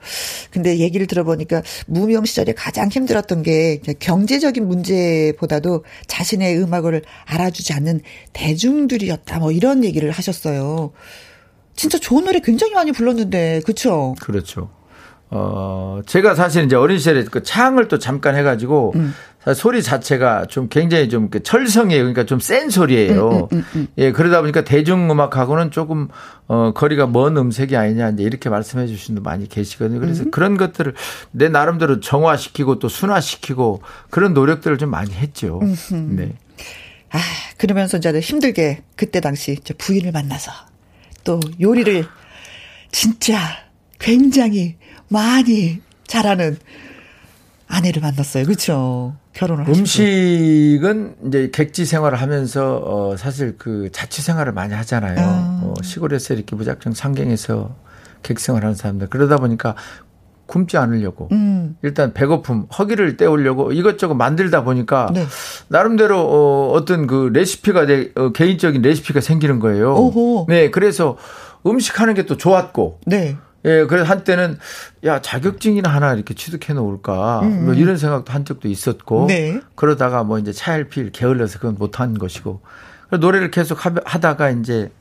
[0.50, 8.00] 근데 얘기를 들어보니까 무명 시절에 가장 힘들었던 게 경제적인 문제보다도 자신의 음악을 알아주지 않는
[8.32, 9.40] 대중들이었다.
[9.40, 10.94] 뭐 이런 얘기를 하셨어요.
[11.76, 14.16] 진짜 좋은 노래 굉장히 많이 불렀는데, 그렇죠?
[14.22, 14.70] 그렇죠.
[15.36, 19.16] 어, 제가 사실 이제 어린 시절에 그 창을 또 잠깐 해가지고 음.
[19.56, 22.04] 소리 자체가 좀 굉장히 좀그 철성이에요.
[22.04, 23.30] 그러니까 좀 센 소리예요.
[23.30, 26.08] 음, 음, 음, 음, 예, 그러다 보니까 대중음악하고는 조금
[26.48, 30.00] 어 거리가 먼 음색이 아니냐 이제 이렇게 말씀해 주신 분 많이 계시거든요.
[30.00, 30.32] 그래서 음.
[30.32, 30.94] 그런 것들을
[31.32, 35.60] 내 나름대로 정화시키고 또 순화시키고 그런 노력들을 좀 많이 했죠.
[35.92, 36.34] 네.
[37.10, 37.18] 아,
[37.58, 40.52] 그러면서 이제 힘들게 그때 당시 이제 부인을 만나서
[41.24, 42.06] 또 요리를
[42.92, 43.40] 진짜
[43.98, 44.76] 굉장히
[45.14, 46.58] 많이 잘하는
[47.68, 48.44] 아내를 만났어요.
[48.46, 49.16] 그렇죠?
[49.34, 55.16] 결혼을 음식은 이제 객지 생활을 하면서 어 사실 그 자취 생활을 많이 하잖아요.
[55.20, 55.62] 아.
[55.64, 57.76] 어 시골에서 이렇게 무작정 상경에서
[58.22, 59.76] 객 생활하는 사람들 그러다 보니까
[60.46, 61.78] 굶지 않으려고 음.
[61.82, 65.26] 일단 배고픔 허기를 때우려고 이것저것 만들다 보니까 네.
[65.70, 69.94] 나름대로 어 어떤 그 레시피가 내 어, 개인적인 레시피가 생기는 거예요.
[69.96, 70.46] 오호.
[70.50, 71.18] 네, 그래서
[71.66, 73.36] 음식 하는 게 또 좋았고 네.
[73.66, 74.58] 예, 그래서 한때는
[75.06, 77.66] 야 자격증이나 하나 이렇게 취득해 놓을까 음.
[77.66, 79.60] 뭐 이런 생각도 한 적도 있었고 네.
[79.76, 82.62] 그러다가 뭐 이제 차일피일 게을러서 그건 못한 것이고
[83.12, 84.92] 노래를 계속 하다가 이제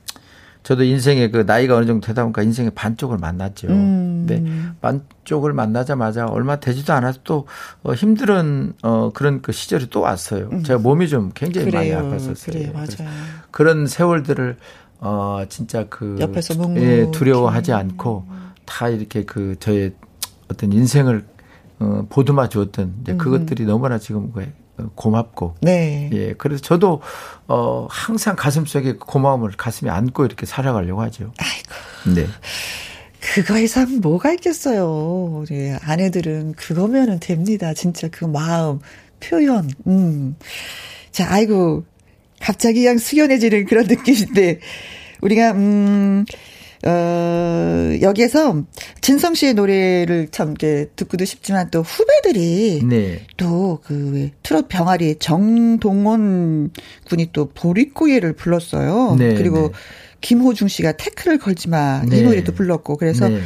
[0.63, 3.69] 저도 인생에 그 나이가 어느 정도 되다 보니까 인생의 반쪽을 만났죠.
[3.69, 4.27] 음.
[4.29, 4.45] 근데
[4.81, 7.47] 반쪽을 만나자마자 얼마 되지도 않아서 또
[7.83, 10.51] 어, 힘든 어 그런 그 시절이 또 왔어요.
[10.53, 10.63] 음.
[10.63, 12.03] 제가 몸이 좀 굉장히 그래요.
[12.05, 12.53] 많이 아팠었어요.
[12.53, 13.13] 그래요, 맞아요.
[13.51, 14.57] 그런 세월들을
[15.01, 18.25] 어 진짜 그 옆에서 예, 두려워하지 않고
[18.73, 19.93] 다 이렇게 그 저의
[20.49, 21.27] 어떤 인생을
[21.79, 23.69] 어, 보듬어 주었던 이제 그것들이 음.
[23.69, 24.33] 너무나 지금
[24.95, 25.57] 고맙고.
[25.61, 26.09] 네.
[26.13, 26.33] 예.
[26.33, 27.03] 그래서 저도
[27.49, 31.33] 어 항상 가슴 속에 그 고마움을 가슴에 안고 이렇게 살아가려고 하죠.
[31.39, 32.21] 아이고.
[32.21, 32.27] 네.
[33.21, 35.45] 그거 이상 뭐가 있겠어요.
[35.53, 37.75] 예, 아내들은 그거면은 됩니다.
[37.75, 38.81] 진짜 그 마음,
[39.21, 39.71] 표현.
[39.87, 40.37] 음.
[41.11, 41.85] 자, 아이고.
[42.41, 44.59] 갑자기 그냥 숙연해지는 그런 느낌인데
[45.21, 46.25] 우리가 음
[46.85, 48.63] 어, 여기에서
[49.01, 53.25] 진성 씨의 노래를 참 이렇게 듣고도 싶지만 또 후배들이 네.
[53.37, 56.71] 또그 트롯 병아리 정동원
[57.07, 59.17] 군이 또 보릿고개를 불렀어요.
[59.19, 59.73] 네, 그리고 네.
[60.21, 62.03] 김호중 씨가 태클을 걸지 마.
[62.05, 62.23] 이 네.
[62.23, 63.41] 노래도 불렀고 그래서 네.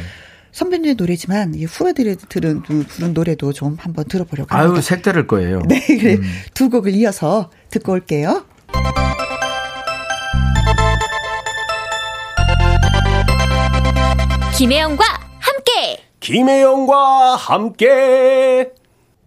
[0.51, 4.75] 선배님의 노래지만 이 후배들이 들은 부른 노래도 좀 한번 들어보려고 합니다.
[4.75, 5.61] 아유 색다를 거예요.
[5.69, 6.23] 네, 그래 음.
[6.55, 8.45] 두 곡을 이어서 듣고 올게요.
[14.57, 15.03] 김혜영과
[15.37, 16.03] 함께.
[16.19, 18.71] 김혜영과 함께.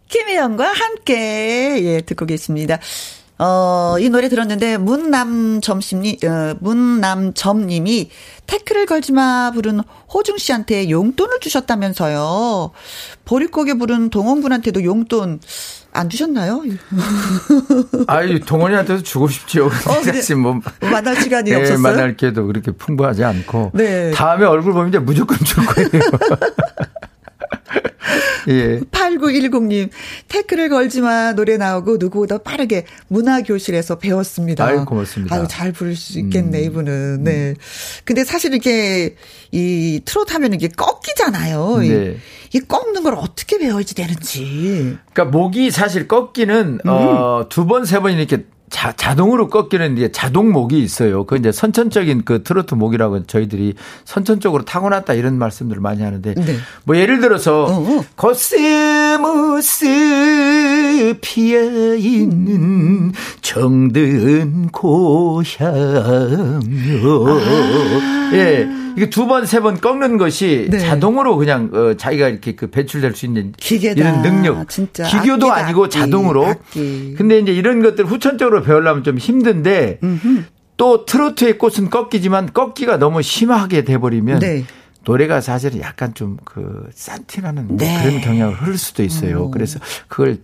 [0.09, 1.79] 김혜영과 함께.
[1.85, 2.81] 예, 듣고 계십니다.
[3.43, 8.11] 어, 이 노래 들었는데, 문남점심님, 어, 문남점님이
[8.47, 9.81] 태클을 걸지 마 부른
[10.13, 12.73] 호중 씨한테 용돈을 주셨다면서요.
[13.25, 15.41] 보릿고개 부른 동원군한테도 용돈
[15.93, 16.63] 안 주셨나요?
[18.09, 19.67] 아이 동원이한테도 주고 싶죠.
[19.67, 19.71] 어,
[20.05, 21.79] 사실 뭐 만날 시간이 네, 없었어요.
[21.79, 24.11] 만날 게도 그렇게 풍부하지 않고 네.
[24.11, 25.89] 다음에 얼굴 보면 이제 무조건 줄 거예요.
[28.49, 28.81] 예.
[28.81, 29.91] 8910님,
[30.29, 34.65] 태클을 걸지 마 노래 나오고 누구보다 빠르게 문화교실에서 배웠습니다.
[34.65, 35.35] 아유, 고맙습니다.
[35.35, 36.65] 아유, 잘 부를 수 있겠네, 음.
[36.65, 37.25] 이분은.
[37.25, 37.55] 네.
[38.05, 39.17] 근데 사실 이렇게,
[39.53, 41.79] 이 트롯 하면 이게 꺾이잖아요.
[41.81, 42.17] 네.
[42.53, 44.97] 이 꺾는 걸 어떻게 배워야지 되는지.
[45.13, 46.89] 그러니까 목이 사실 꺾이는, 음.
[46.89, 51.27] 어, 두 번, 세 번 이렇게 자, 자동으로 꺾이는 이제 자동 목이 있어요.
[51.27, 56.57] 그 이제 선천적인 그 트로트 목이라고 저희들이 선천적으로 타고났다 이런 말씀들을 많이 하는데 네.
[56.85, 58.05] 뭐 예를 들어서 어, 어.
[58.15, 59.87] 코스모스
[61.21, 65.61] 피어 있는 정든 고향여
[67.29, 68.31] 아.
[68.35, 68.69] 예.
[68.97, 70.79] 이게 두 번, 세 번 꺾는 것이 네.
[70.79, 74.01] 자동으로 그냥 어, 자기가 이렇게 그 배출될 수 있는 기계다.
[74.01, 74.69] 이런 능력.
[74.69, 75.05] 진짜.
[75.05, 76.47] 기교도 악기다, 아니고 악기, 자동으로.
[76.47, 77.15] 악기.
[77.17, 80.45] 근데 이제 이런 것들 후천적으로 배우려면 좀 힘든데 음흠.
[80.77, 84.65] 또 트로트의 꽃은 꺾이지만 꺾기가 너무 심하게 돼버리면 네.
[85.05, 88.03] 노래가 사실은 약간 좀 그 산티나는 뭐 네.
[88.03, 89.45] 그런 경향을 흐를 수도 있어요.
[89.45, 89.51] 오.
[89.51, 90.39] 그래서 그걸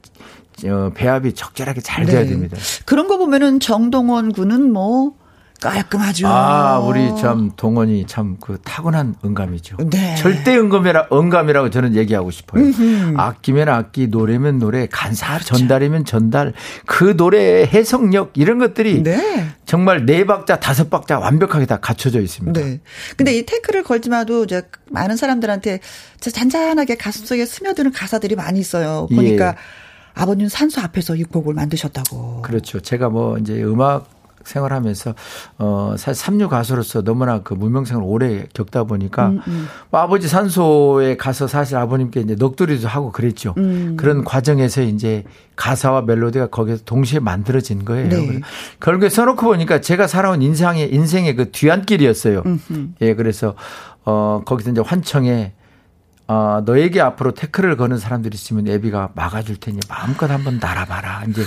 [0.65, 2.29] 어, 배합이 적절하게 잘 돼야 네.
[2.29, 2.57] 됩니다.
[2.87, 5.13] 그런 거 보면은 정동원 군은 뭐
[5.61, 6.29] 깔끔하죠.
[6.29, 9.77] 아, 우리 참 동원이 참 그 타고난 응감이죠.
[9.91, 10.15] 네.
[10.17, 12.63] 절대 응감이라 응감이라고 저는 얘기하고 싶어요.
[12.63, 13.15] 음흠.
[13.17, 15.57] 악기면 악기, 노래면 노래, 간사 그렇죠.
[15.57, 16.53] 전달이면 전달.
[16.85, 19.47] 그 노래의 해석력 이런 것들이 네.
[19.65, 22.61] 정말 네 박자, 다섯 박자 완벽하게 다 갖춰져 있습니다.
[22.61, 22.81] 네.
[23.17, 25.81] 근데 이 태클을 걸지 마도 이제 많은 사람들한테
[26.21, 29.07] 잔잔하게 가슴속에 스며드는 가사들이 많이 있어요.
[29.15, 29.55] 보니까 예.
[30.15, 32.43] 아버님 산소 앞에서 이 곡을 만드셨다고.
[32.43, 32.81] 그렇죠.
[32.81, 34.09] 제가 뭐 이제 음악
[34.47, 35.15] 생활하면서
[35.59, 39.69] 어 사실 삼류 가수로서 너무나 그 무명생을 오래 겪다 보니까 음, 음.
[39.91, 43.55] 뭐 아버지 산소에 가서 사실 아버님께 이제 넋두리도 하고 그랬죠.
[43.59, 43.97] 음.
[43.97, 45.25] 그런 과정에서 이제
[45.57, 48.09] 가사와 멜로디가 거기서 동시에 만들어진 거예요.
[48.09, 48.41] 네.
[48.81, 52.43] 결국에 써놓고 보니까 제가 살아온 인생의 인생의 그 뒤안길이었어요.
[53.01, 53.55] 예, 그래서
[54.05, 55.53] 어 거기서 이제 환청에
[56.29, 61.25] 어, 너에게 앞으로 태클을 거는 사람들이 있으면 애비가 막아줄 테니 마음껏 한번 날아봐라.
[61.29, 61.43] 이제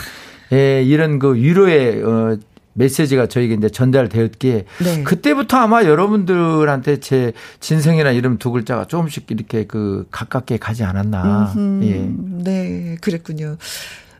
[0.51, 2.37] 예, 이런 그 위로의 어,
[2.73, 5.03] 메시지가 저에게 이제 전달되었기에 네.
[5.03, 11.53] 그때부터 아마 여러분들한테 제 진성이나 이름 두 글자가 조금씩 이렇게 그 가깝게 가지 않았나.
[11.55, 12.09] 음흠, 예.
[12.43, 13.57] 네, 그랬군요.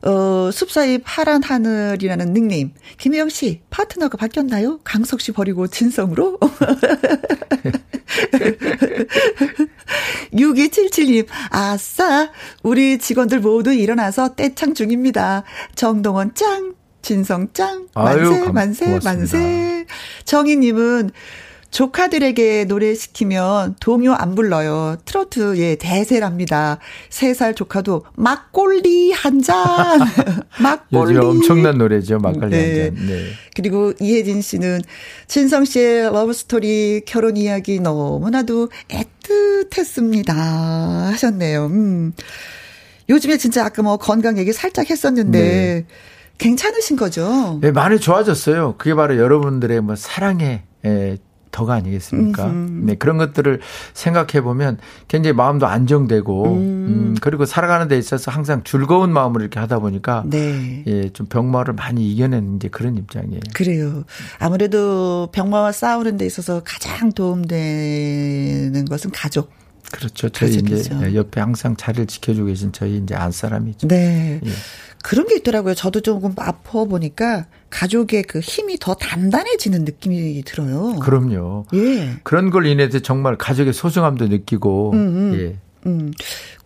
[0.01, 2.71] 어, 숲사이 파란 하늘이라는 닉네임.
[2.97, 4.79] 김혜영 씨, 파트너가 바뀌었나요?
[4.83, 6.39] 강석 씨 버리고 진성으로?
[10.33, 12.31] 6277님, 아싸!
[12.63, 15.43] 우리 직원들 모두 일어나서 떼창 중입니다.
[15.75, 16.75] 정동원 짱!
[17.09, 19.09] 진성 짱, 만세, 아유, 만세, 고맙습니다.
[19.11, 19.85] 만세.
[20.25, 21.09] 정희님은
[21.71, 24.97] 조카들에게 노래 시키면 동요 안 불러요.
[25.05, 26.77] 트로트의 대세랍니다.
[27.09, 29.57] 세 살 조카도 막걸리 한 잔.
[30.61, 31.15] 막걸리.
[31.15, 32.19] 요즘 엄청난 노래죠.
[32.19, 32.83] 막걸리 네.
[32.85, 33.07] 한 잔.
[33.07, 33.23] 네.
[33.55, 34.81] 그리고 이혜진 씨는
[35.27, 40.27] 진성 씨의 러브 스토리 결혼 이야기 너무나도 애틋했습니다.
[41.11, 41.65] 하셨네요.
[41.67, 42.13] 음.
[43.09, 45.85] 요즘에 진짜 아까 뭐 건강 얘기 살짝 했었는데 네.
[46.39, 47.59] 괜찮으신 거죠?
[47.61, 48.75] 네, 많이 좋아졌어요.
[48.77, 51.17] 그게 바로 여러분들의 뭐 사랑의 예,
[51.51, 52.45] 덕 아니겠습니까?
[52.45, 52.85] 음흠.
[52.85, 53.59] 네, 그런 것들을
[53.93, 56.57] 생각해 보면 굉장히 마음도 안정되고, 음.
[56.57, 57.15] 음.
[57.21, 60.83] 그리고 살아가는 데 있어서 항상 즐거운 마음으로 이렇게 하다 보니까, 네.
[60.87, 63.41] 예, 좀 병마를 많이 이겨낸 이제 그런 입장이에요.
[63.53, 64.03] 그래요.
[64.37, 69.51] 아무래도 병마와 싸우는 데 있어서 가장 도움되는 것은 가족.
[69.91, 70.29] 그렇죠.
[70.29, 70.95] 저희 가족이죠.
[70.97, 73.87] 이제 옆에 항상 자리를 지켜주고 계신 저희 이제 안 사람이죠.
[73.87, 74.39] 네.
[74.45, 74.49] 예.
[75.03, 75.75] 그런 게 있더라고요.
[75.75, 80.95] 저도 조금 아파 보니까 가족의 그 힘이 더 단단해지는 느낌이 들어요.
[80.99, 81.65] 그럼요.
[81.73, 82.17] 예.
[82.23, 85.39] 그런 걸 인해서 정말 가족의 소중함도 느끼고, 음, 음.
[85.39, 85.55] 예.
[85.85, 86.11] 음.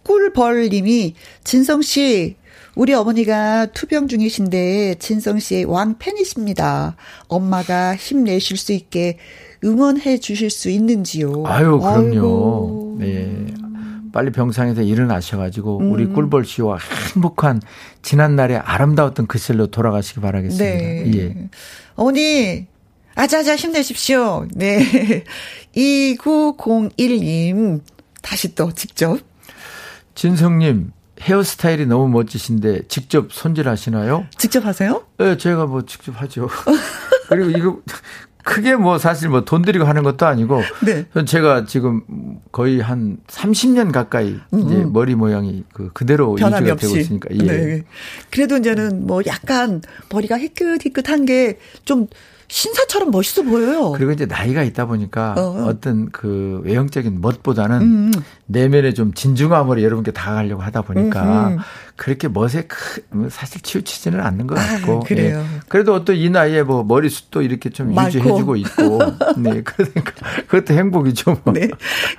[0.04, 2.36] 꿀벌님이 진성 씨
[2.76, 6.96] 우리 어머니가 투병 중이신데 진성 씨의 왕팬이십니다.
[7.28, 9.18] 엄마가 힘내실 수 있게
[9.64, 11.44] 응원해 주실 수 있는지요?
[11.46, 12.02] 아유, 그럼요.
[12.12, 12.98] 아이고.
[13.00, 13.46] 네.
[14.14, 15.92] 빨리 병상에서 일어나셔가지고 음.
[15.92, 16.78] 우리 꿀벌 씨와
[17.16, 17.62] 행복한
[18.04, 20.64] 지난날의 아름다웠던 그 실로 돌아가시기 바라겠습니다.
[20.64, 21.12] 네.
[21.18, 21.50] 예.
[21.96, 22.68] 어머니,
[23.16, 24.48] 아자아자 힘내십시오.
[24.54, 25.26] 네.
[25.76, 27.82] 2901님,
[28.22, 29.20] 다시 또 직접.
[30.16, 34.28] 진성님, 헤어스타일이 너무 멋지신데 직접 손질하시나요?
[34.38, 35.04] 직접 하세요?
[35.18, 36.48] 네, 제가 뭐 직접 하죠.
[37.30, 37.82] 그리고 이거
[38.44, 41.06] 크게 뭐 사실 뭐 돈 들이고 하는 것도 아니고 네.
[41.26, 42.02] 제가 지금
[42.52, 44.92] 거의 한 30년 가까이 이제 음.
[44.94, 46.88] 머리 모양이 그 그대로 유지가 없이.
[46.88, 47.38] 되고 있으니까 예.
[47.38, 47.84] 네.
[48.32, 52.08] 그래도 이제는 뭐 약간 머리가 희끗희끗한 게 좀
[52.54, 53.94] 신사처럼 멋있어 보여요.
[53.94, 55.74] 그리고 이제 나이가 있다 보니까 어.
[55.82, 58.12] 떤그 외형적인 멋보다는 음.
[58.46, 61.58] 내면에 좀 진중함으로 여러분께 다가가려고 하다 보니까 음.
[61.96, 64.98] 그렇게 멋에 크, 뭐 사실 치우치지는 않는 것 아, 같고.
[64.98, 65.40] 아, 그래요.
[65.40, 65.60] 예.
[65.68, 68.20] 그래도 어떤 이 나이에 뭐 머리숱도 이렇게 좀 많고.
[68.20, 69.00] 유지해주고 있고.
[69.42, 69.64] 네.
[69.64, 70.14] 그러니까
[70.46, 71.42] 그것도 행복이죠.
[71.44, 71.54] 뭐.
[71.56, 71.70] 네.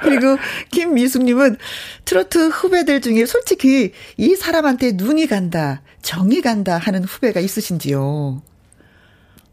[0.01, 0.37] 그리고
[0.73, 1.59] 김미숙님은
[2.07, 8.43] 트로트 후배들 중에 솔직히 이 사람한테 눈이 간다, 정이 간다 하는 후배가 있으신지요?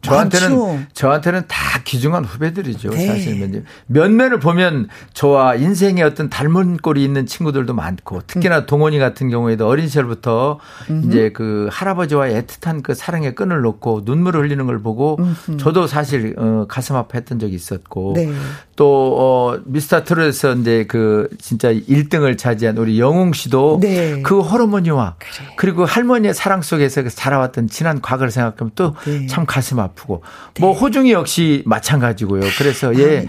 [0.02, 0.80] 저한테는 많죠.
[0.94, 2.90] 저한테는 다 귀중한 후배들이죠.
[2.90, 3.08] 네.
[3.08, 8.66] 사실 면면을 보면 저와 인생의 어떤 닮은 꼴이 있는 친구들도 많고 특히나 음.
[8.66, 10.60] 동원이 같은 경우에도 어린 시절부터
[10.90, 11.08] 음흠.
[11.08, 15.58] 이제 그 할아버지와의 애틋한 그 사랑의 끈을 놓고 눈물을 흘리는 걸 보고 음흠.
[15.58, 18.32] 저도 사실 어 가슴 아파했던 적이 있었고 네.
[18.76, 24.22] 또 어 미스터 트롯에서 이제 그 진짜 1등을 차지한 우리 영웅 씨도 네.
[24.22, 25.48] 그 호르몬이와 그래.
[25.58, 29.28] 그리고 할머니의 사랑 속에서 자라왔던 지난 과거를 생각하면 또참 네.
[29.48, 29.91] 가슴 아파.
[29.92, 30.24] 아프고
[30.54, 30.62] 네.
[30.62, 32.42] 뭐 호중이 역시 마찬가지고요.
[32.58, 33.28] 그래서 예,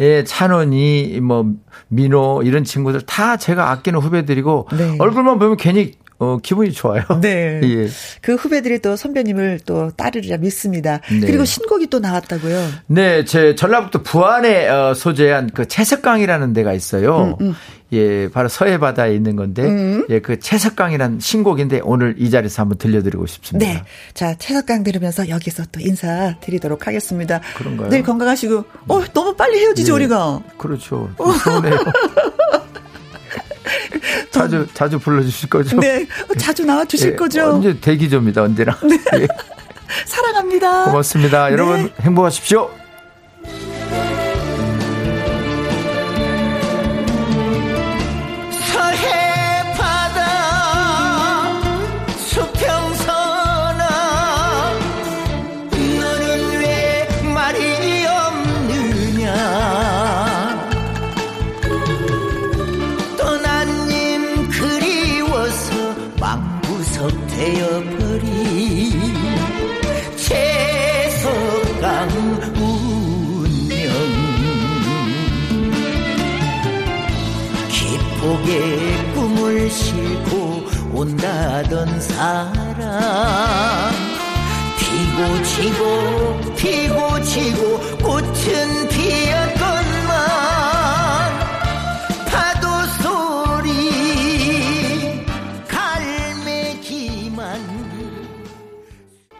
[0.00, 1.52] 예 찬원이 뭐
[1.88, 4.96] 민호 이런 친구들 다 제가 아끼는 후배들이고 네.
[4.98, 7.02] 얼굴만 보면 괜히 어, 기분이 좋아요.
[7.20, 7.60] 네.
[7.64, 7.88] 예.
[8.22, 11.00] 그 후배들이 또 선배님을 또 따르리라 믿습니다.
[11.10, 11.26] 네.
[11.26, 12.68] 그리고 신곡이 또 나왔다고요.
[12.86, 17.36] 네, 제 전라북도 부안에 어, 소재한 그 채석강이라는 데가 있어요.
[17.40, 17.54] 음, 음.
[17.94, 20.04] 예, 바로 서해 바다에 있는 건데, 음.
[20.10, 23.72] 예, 그 채석강이라는 신곡인데 오늘 이 자리에서 한번 들려드리고 싶습니다.
[23.72, 23.82] 네.
[24.12, 27.40] 자, 채석강 들으면서 여기서 또 인사 드리도록 하겠습니다.
[27.56, 27.88] 그런가요?
[27.90, 30.04] 늘 건강하시고, 어, 너무 빨리 헤어지죠, 네.
[30.04, 30.42] 우리가.
[30.58, 31.10] 그렇죠.
[31.44, 31.78] 서운해요.
[34.30, 35.78] 자주 자주 불러 주실 거죠?
[35.78, 36.06] 네,
[36.38, 37.54] 자주 나와 주실 네, 거죠?
[37.54, 38.76] 언제 대기조입니다 언제나.
[38.82, 38.98] 네.
[39.16, 39.26] 네.
[40.06, 40.86] 사랑합니다.
[40.86, 41.52] 고맙습니다.
[41.52, 41.92] 여러분 네.
[42.00, 42.83] 행복하십시오.
[81.04, 82.54] 온다던 사람.
[84.78, 89.43] 피고 지고 피고 지고 꽃은 피었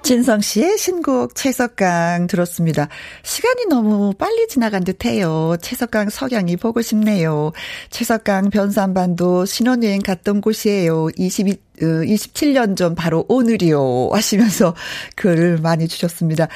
[0.04, 2.88] 진성 씨의 신곡 채석강 들었습니다.
[3.22, 5.56] 시간이 너무 빨리 지나간 듯해요.
[5.62, 7.52] 채석강 석양이 보고 싶네요.
[7.88, 11.08] 채석강 변산반도 신혼여행 갔던 곳이에요.
[11.16, 14.10] 22, 27년 어, 전 바로 오늘이요.
[14.12, 14.74] 하시면서
[15.16, 16.48] 글을 많이 주셨습니다.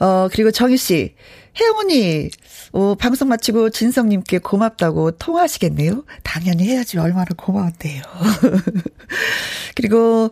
[0.00, 1.14] 어, 그리고 정희 씨.
[1.60, 2.30] 혜영 언니,
[2.72, 6.04] 어, 방송 마치고 진성님께 고맙다고 통화하시겠네요?
[6.22, 6.98] 당연히 해야지.
[6.98, 8.02] 얼마나 고마웠대요.
[9.74, 10.30] 그리고,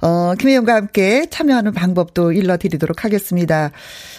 [0.00, 3.70] 어, 김혜영과 함께 참여하는 방법도 일러드리도록 하겠습니다.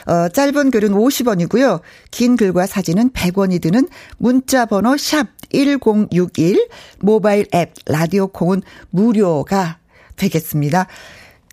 [0.06, 1.82] 어, 짧은 글은 50원이고요.
[2.12, 6.68] 긴 글과 사진은 100원이 드는 문자 번호 샵 1061,
[7.00, 9.78] 모바일 앱 라디오 콩은 무료가
[10.16, 10.88] 되겠습니다.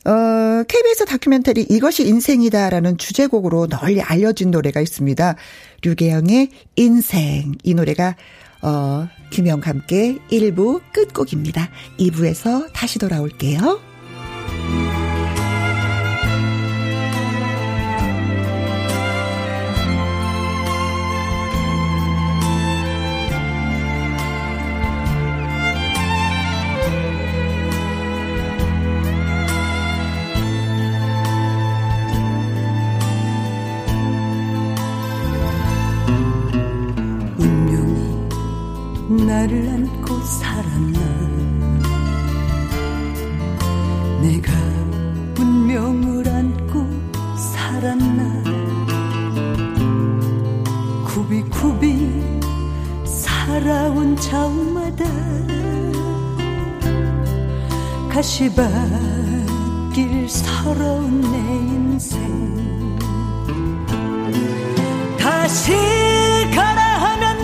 [0.07, 5.35] 어, KBS 다큐멘터리 이것이 인생이다라는 주제곡으로 널리 알려진 노래가 있습니다.
[5.83, 7.55] 류계영의 인생.
[7.63, 8.17] 이 노래가,
[8.63, 11.71] 어, 김영과 함께 1부 끝곡입니다.
[11.99, 13.96] 2부에서 다시 돌아올게요.
[58.37, 62.21] 가시밭길 서러운 내 인생.
[65.19, 65.73] 다시
[66.55, 67.37] 가라 하면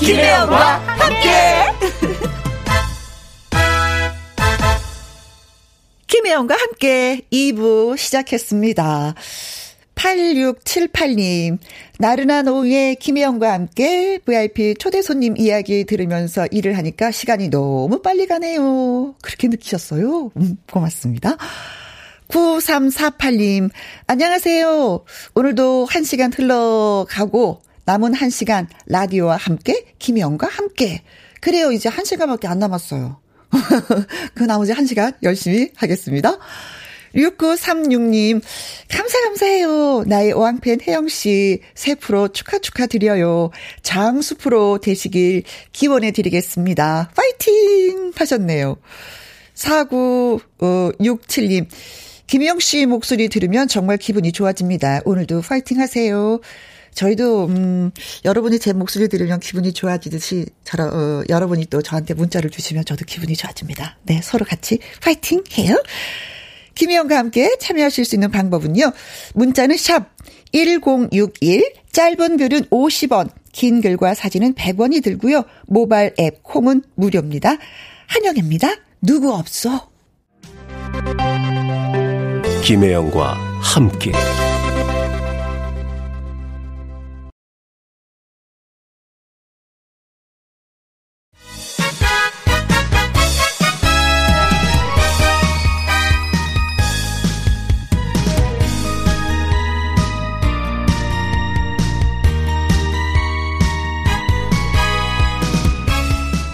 [0.00, 0.77] 김혜영과
[6.38, 9.14] 김혜영과 함께 2부 시작했습니다.
[9.96, 11.58] 8678님,
[11.98, 19.16] 나른한 오후에 김혜영과 함께 VIP 초대 손님 이야기 들으면서 일을 하니까 시간이 너무 빨리 가네요.
[19.20, 20.30] 그렇게 느끼셨어요?
[20.36, 21.36] 음, 고맙습니다.
[22.28, 23.70] 9348님,
[24.06, 25.04] 안녕하세요.
[25.34, 31.02] 오늘도 한 시간 흘러가고 남은 한 시간 라디오와 함께 김혜영과 함께.
[31.40, 31.72] 그래요.
[31.72, 33.27] 이제 한 시간밖에 안 남았어요.
[34.34, 36.38] 그 나머지 한 시간 열심히 하겠습니다.
[37.14, 38.42] 6936님,
[38.88, 40.04] 감사, 감사해요.
[40.06, 43.50] 나의 오왕팬 혜영씨, 새 프로 축하, 축하드려요.
[43.82, 47.10] 장수 프로 되시길 기원해 드리겠습니다.
[47.16, 48.12] 파이팅!
[48.14, 48.76] 하셨네요.
[49.54, 51.66] 4967님,
[52.26, 55.00] 김영 씨 목소리 들으면 정말 기분이 좋아집니다.
[55.04, 56.40] 오늘도 파이팅 하세요.
[56.94, 57.90] 저희도 음
[58.24, 63.36] 여러분이 제 목소리 들으면 기분이 좋아지듯이 저러, 어, 여러분이 또 저한테 문자를 주시면 저도 기분이
[63.36, 63.98] 좋아집니다.
[64.04, 65.76] 네, 서로 같이 파이팅 해요.
[66.74, 68.92] 김희영과 함께 참여하실 수 있는 방법은요.
[69.34, 70.10] 문자는 샵
[70.52, 75.44] 1061, 짧은 글은 50원, 긴 글과 사진은 100원이 들고요.
[75.66, 77.56] 모바일 앱 콩은 무료입니다.
[78.06, 78.68] 한영입니다.
[79.02, 79.90] 누구 없어.
[82.62, 84.12] 김혜영과 함께.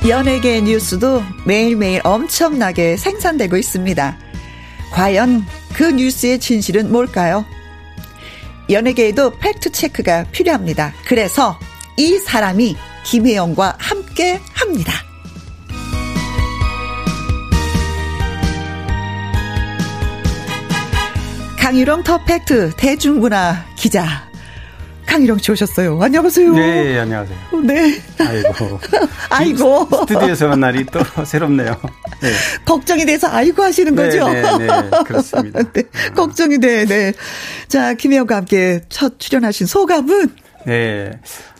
[0.06, 4.18] 연예계 뉴스도 매일매일 엄청나게 생산되고 있습니다.
[4.92, 7.46] 과연 그 뉴스의 진실은 뭘까요?
[8.68, 10.92] 연예계에도 팩트체크가 필요합니다.
[11.06, 11.58] 그래서
[11.96, 14.92] 이 사람이 김혜영과 함께 합니다.
[21.58, 24.33] 강유령 터팩트 대중문화 기자
[25.14, 26.02] 강희령 씨 오셨어요.
[26.02, 26.52] 안녕하세요.
[26.54, 27.38] 네, 안녕하세요.
[27.62, 28.00] 네.
[28.18, 28.80] 아이고.
[29.30, 29.88] 아이고.
[30.00, 31.80] 스튜디오에서 만 날이 또 새롭네요.
[32.20, 32.32] 네.
[32.64, 34.28] 걱정이 돼서 아이고 하시는 네, 거죠?
[34.28, 35.62] 네, 네, 그렇습니다.
[35.72, 35.82] 네,
[36.16, 37.12] 걱정이 돼, 네.
[37.68, 40.30] 자, 김혜영과 함께 첫 출연하신 소감은?
[40.66, 41.12] 네.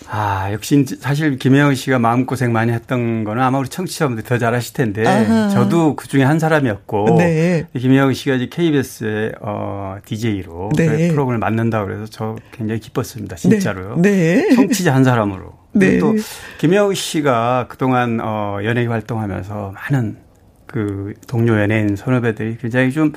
[0.08, 5.06] 아, 역시 사실 김혜영 씨가 마음고생 많이 했던 거는 아마 우리 청취자분들 더잘 아실 텐데
[5.06, 5.48] 아하.
[5.48, 7.66] 저도 그 중에 한 사람이었고 네.
[7.76, 11.08] 김혜영 씨가 이제 KBS의 어 DJ로 네.
[11.08, 13.36] 프로그램을 맡는다 그래서 저 굉장히 기뻤습니다.
[13.36, 13.96] 진짜로요.
[13.98, 14.46] 네.
[14.48, 14.54] 네.
[14.54, 15.54] 청취자 한 사람으로.
[15.72, 15.98] 네.
[15.98, 16.14] 또
[16.58, 20.18] 김혜영 씨가 그동안 어 연예계 활동하면서 많은
[20.66, 23.12] 그 동료 연예인 선후배들이 굉장히 좀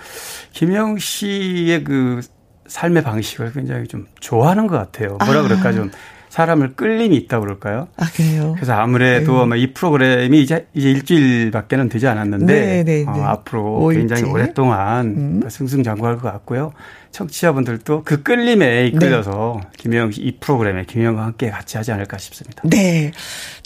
[0.53, 2.21] 김혜영 씨의 그
[2.67, 5.17] 삶의 방식을 굉장히 좀 좋아하는 것 같아요.
[5.23, 5.43] 뭐라 아.
[5.43, 5.91] 그럴까 좀
[6.29, 7.87] 사람을 끌림이 있다고 그럴까요?
[7.97, 8.53] 아, 그래요?
[8.55, 9.59] 그래서 아무래도 네.
[9.59, 13.23] 이 프로그램이 이제, 이제 일주일밖에는 되지 않았는데, 네, 네, 어, 네.
[13.23, 13.97] 앞으로 5일째.
[13.97, 15.49] 굉장히 오랫동안 음.
[15.49, 16.73] 승승장구할 것 같고요.
[17.11, 19.69] 청취자분들도 그 끌림에 이끌려서 네.
[19.77, 22.61] 김영 씨이 프로그램에 김영과 함께 같이 하지 않을까 싶습니다.
[22.65, 23.11] 네.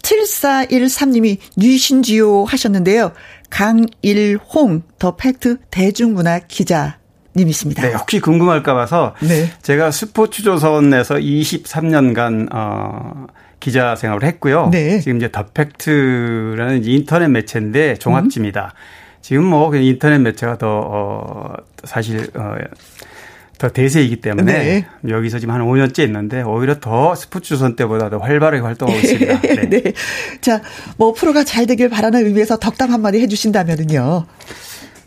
[0.04, 3.12] 7413님이 뉘신지요 하셨는데요.
[3.50, 7.01] 강일홍 더 팩트 대중문화 기자
[7.36, 7.82] 님이십니다.
[7.82, 9.50] 네, 혹시 궁금할까 봐서 네.
[9.62, 13.28] 제가 스포츠 조선에서 23년간 어
[13.60, 14.70] 기자 생활을 했고요.
[14.72, 15.00] 네.
[15.00, 18.74] 지금 이제 더 팩트라는 인터넷 매체인데 종합지입니다.
[18.74, 19.22] 음.
[19.22, 21.54] 지금 뭐 인터넷 매체가 더 어,
[21.84, 22.56] 사실 어,
[23.60, 24.86] 더 대세이기 때문에 네.
[25.08, 29.42] 여기서 지금 한 5년째 있는데 오히려 더 스포츠 조선 때보다 더 활발하게 활동하고 있습니다.
[29.42, 29.70] 네.
[29.70, 29.94] 네.
[30.42, 30.62] 자,
[30.98, 34.26] 뭐 프로가 잘 되길 바라는 의미에서 덕담 한마디 해주신다면은요.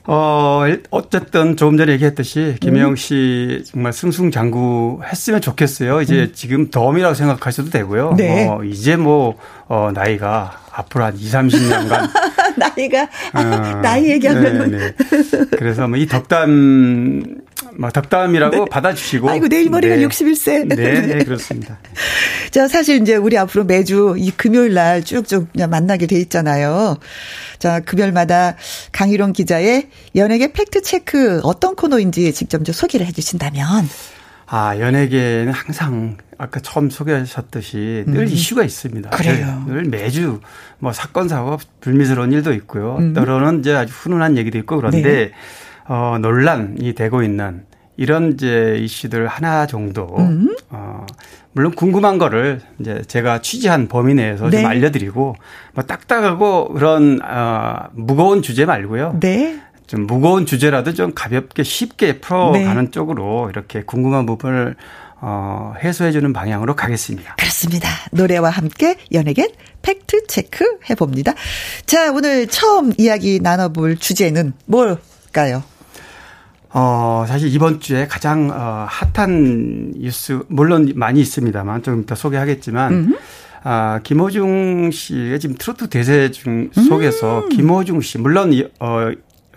[0.07, 2.97] 어, 어쨌든 조금 전에 얘기했듯이 김혜영 음.
[2.97, 6.03] 씨 정말 승승장구 했으면 좋겠어요.
[6.03, 6.33] 이제 음.
[6.35, 8.15] 지금 덤이라고 생각하셔도 되고요.
[8.17, 8.47] 네.
[8.49, 9.37] 어, 이제 뭐,
[9.67, 12.11] 어, 나이가 앞으로 한 2, 30년간.
[12.57, 13.03] 나이가,
[13.33, 13.41] 어,
[13.81, 14.71] 나이 얘기하면.
[14.71, 14.95] 네, 네.
[15.57, 17.25] 그래서 뭐 이 덕담,
[17.79, 18.65] 뭐 덕담이라고 네.
[18.71, 19.31] 받아주시고.
[19.31, 20.07] 아이고, 내일 모레가 네.
[20.07, 20.67] 61세.
[20.67, 21.79] 네, 네, 그렇습니다.
[22.51, 26.99] 자, 사실 이제 우리 앞으로 매주 이 금요일 날 쭉쭉 만나게 돼 있잖아요.
[27.59, 28.57] 자, 금요일마다
[28.93, 33.89] 강희롱 기자의 연예계 팩트 체크 어떤 코너인지 직접 좀 소개를 해 주신다면.
[34.47, 38.27] 아, 연예계는 항상 아까 처음 소개하셨듯이 늘 음.
[38.27, 39.11] 이슈가 있습니다.
[39.11, 39.65] 그래요.
[39.67, 40.41] 늘, 늘, 매주
[40.79, 42.97] 뭐 사건 사고 불미스러운 일도 있고요.
[42.97, 43.15] 음.
[43.15, 45.33] 때로는 이제 아주 훈훈한 얘기도 있고 그런데 네.
[45.87, 47.65] 어 논란이 되고 있는
[47.97, 50.57] 이런 이제 이슈들 하나 정도 음.
[50.71, 51.07] 어
[51.53, 54.63] 물론 궁금한 거를 이제 제가 취재한 범위 내에서 네.
[54.63, 55.37] 좀 알려드리고
[55.75, 59.19] 뭐 딱딱하고 그런 어 무거운 주제 말고요.
[59.21, 59.61] 네.
[59.87, 62.91] 좀 무거운 주제라도 좀 가볍게 쉽게 풀어가는 네.
[62.91, 64.77] 쪽으로 이렇게 궁금한 부분을
[65.27, 67.37] 어, 해소해주는 방향으로 가겠습니다.
[67.37, 67.89] 그렇습니다.
[68.13, 69.49] 노래와 함께 연예계
[69.81, 71.33] 팩트 체크 해봅니다.
[71.87, 75.63] 자, 오늘 처음 이야기 나눠볼 주제는 뭘까요?
[76.69, 83.17] 어, 사실 이번 주에 가장 어, 핫한 뉴스 물론 많이 있습니다만 좀 이따 소개하겠지만 음.
[83.63, 87.49] 아, 김호중 씨가 지금 트로트 대세 중 속에서 음.
[87.49, 89.11] 김호중 씨 물론 어,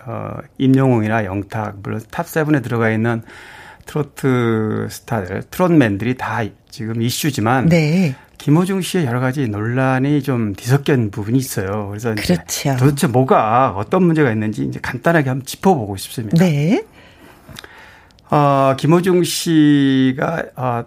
[0.06, 3.22] 어 임영웅이나 영탁 물론 탑7에 들어가 있는
[3.88, 8.14] 트로트 스타들, 트롯맨들이 다 지금 이슈지만 네.
[8.36, 11.88] 김호중 씨의 여러 가지 논란이 좀 뒤섞인 부분이 있어요.
[11.88, 12.76] 그래서 그렇죠.
[12.78, 16.36] 도대체 뭐가 어떤 문제가 있는지 이제 간단하게 한번 짚어보고 싶습니다.
[16.36, 16.84] 네.
[18.30, 20.84] 어, 김호중 씨가 어,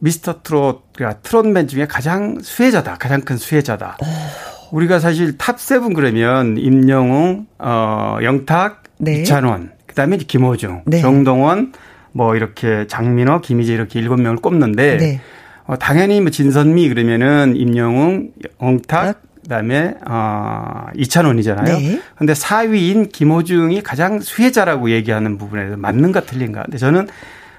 [0.00, 2.96] 미스터 트롯, 그러니까 트롯맨 중에 가장 수혜자다.
[2.96, 3.98] 가장 큰 수혜자다.
[4.02, 4.76] 오.
[4.76, 9.20] 우리가 사실 탑7 그러면 임영웅, 어, 영탁, 네.
[9.22, 11.00] 이찬원, 그 다음에 김호중, 네.
[11.00, 11.72] 정동원,
[12.12, 15.20] 뭐 이렇게 장민호, 김희재 이렇게 일곱 명을 꼽는데, 네.
[15.66, 21.78] 어, 당연히 뭐 진선미 그러면은 임영웅, 영탁, 그다음에 어 이찬원이잖아요.
[21.78, 22.00] 네.
[22.14, 26.64] 근데 4위인 김호중이 가장 수혜자라고 얘기하는 부분에서 맞는가 틀린가.
[26.64, 27.08] 근데 저는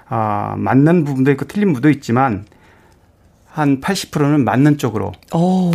[0.10, 2.46] 어 맞는 부분도 있고 틀린 부분도 있지만
[3.48, 5.12] 한 80%는 맞는 쪽으로.
[5.34, 5.72] 오,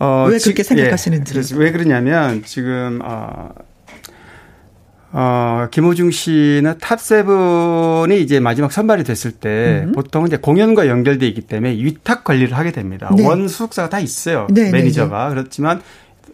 [0.00, 1.38] 어, 왜 그렇게 생각하시는지.
[1.38, 3.50] 예, 왜 그러냐면 지금 어
[5.12, 9.92] 어, 김호중 씨는 탑세븐이 이제 마지막 선발이 됐을 때 음.
[9.92, 13.10] 보통 이제 공연과 연결돼 있기 때문에 위탁 관리를 하게 됩니다.
[13.16, 13.26] 네.
[13.26, 14.46] 원 소속사가 다 있어요.
[14.50, 15.28] 네, 네 매니저가.
[15.28, 15.82] 네, 그렇지만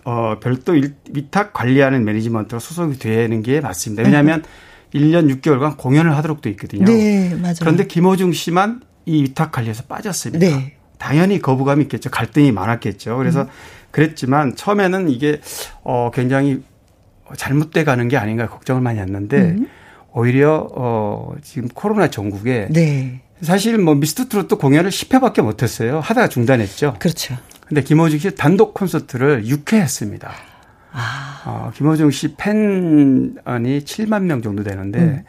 [0.05, 0.75] 어, 별도
[1.11, 4.03] 위탁 관리하는 매니지먼트로 소속이 되는 게 맞습니다.
[4.03, 4.67] 왜냐하면 음.
[4.95, 6.85] 1년 6개월간 공연을 하도록 돼 있거든요.
[6.85, 7.57] 네, 맞아요.
[7.61, 10.47] 그런데 김호중 씨만 이 위탁 관리에서 빠졌습니다.
[10.47, 10.77] 네.
[10.99, 12.11] 당연히 거부감이 있겠죠.
[12.11, 13.17] 갈등이 많았겠죠.
[13.17, 13.49] 그래서 음.
[13.91, 15.41] 그랬지만 처음에는 이게
[15.83, 16.63] 어 굉장히
[17.37, 19.69] 잘못돼 가는 게 아닌가 걱정을 많이 했는데 음.
[20.13, 23.21] 오히려 어 지금 코로나 전국에 네.
[23.43, 26.01] 사실 뭐 미스터 트롯도 공연을 10회밖에 못 했어요.
[26.01, 26.97] 하다가 중단했죠.
[26.99, 27.37] 그렇죠.
[27.67, 30.31] 근데 김호중 씨 단독 콘서트를 6회 했습니다.
[30.93, 31.43] 아.
[31.45, 35.23] 어, 김호중 씨 팬이 7만 명 정도 되는데 음.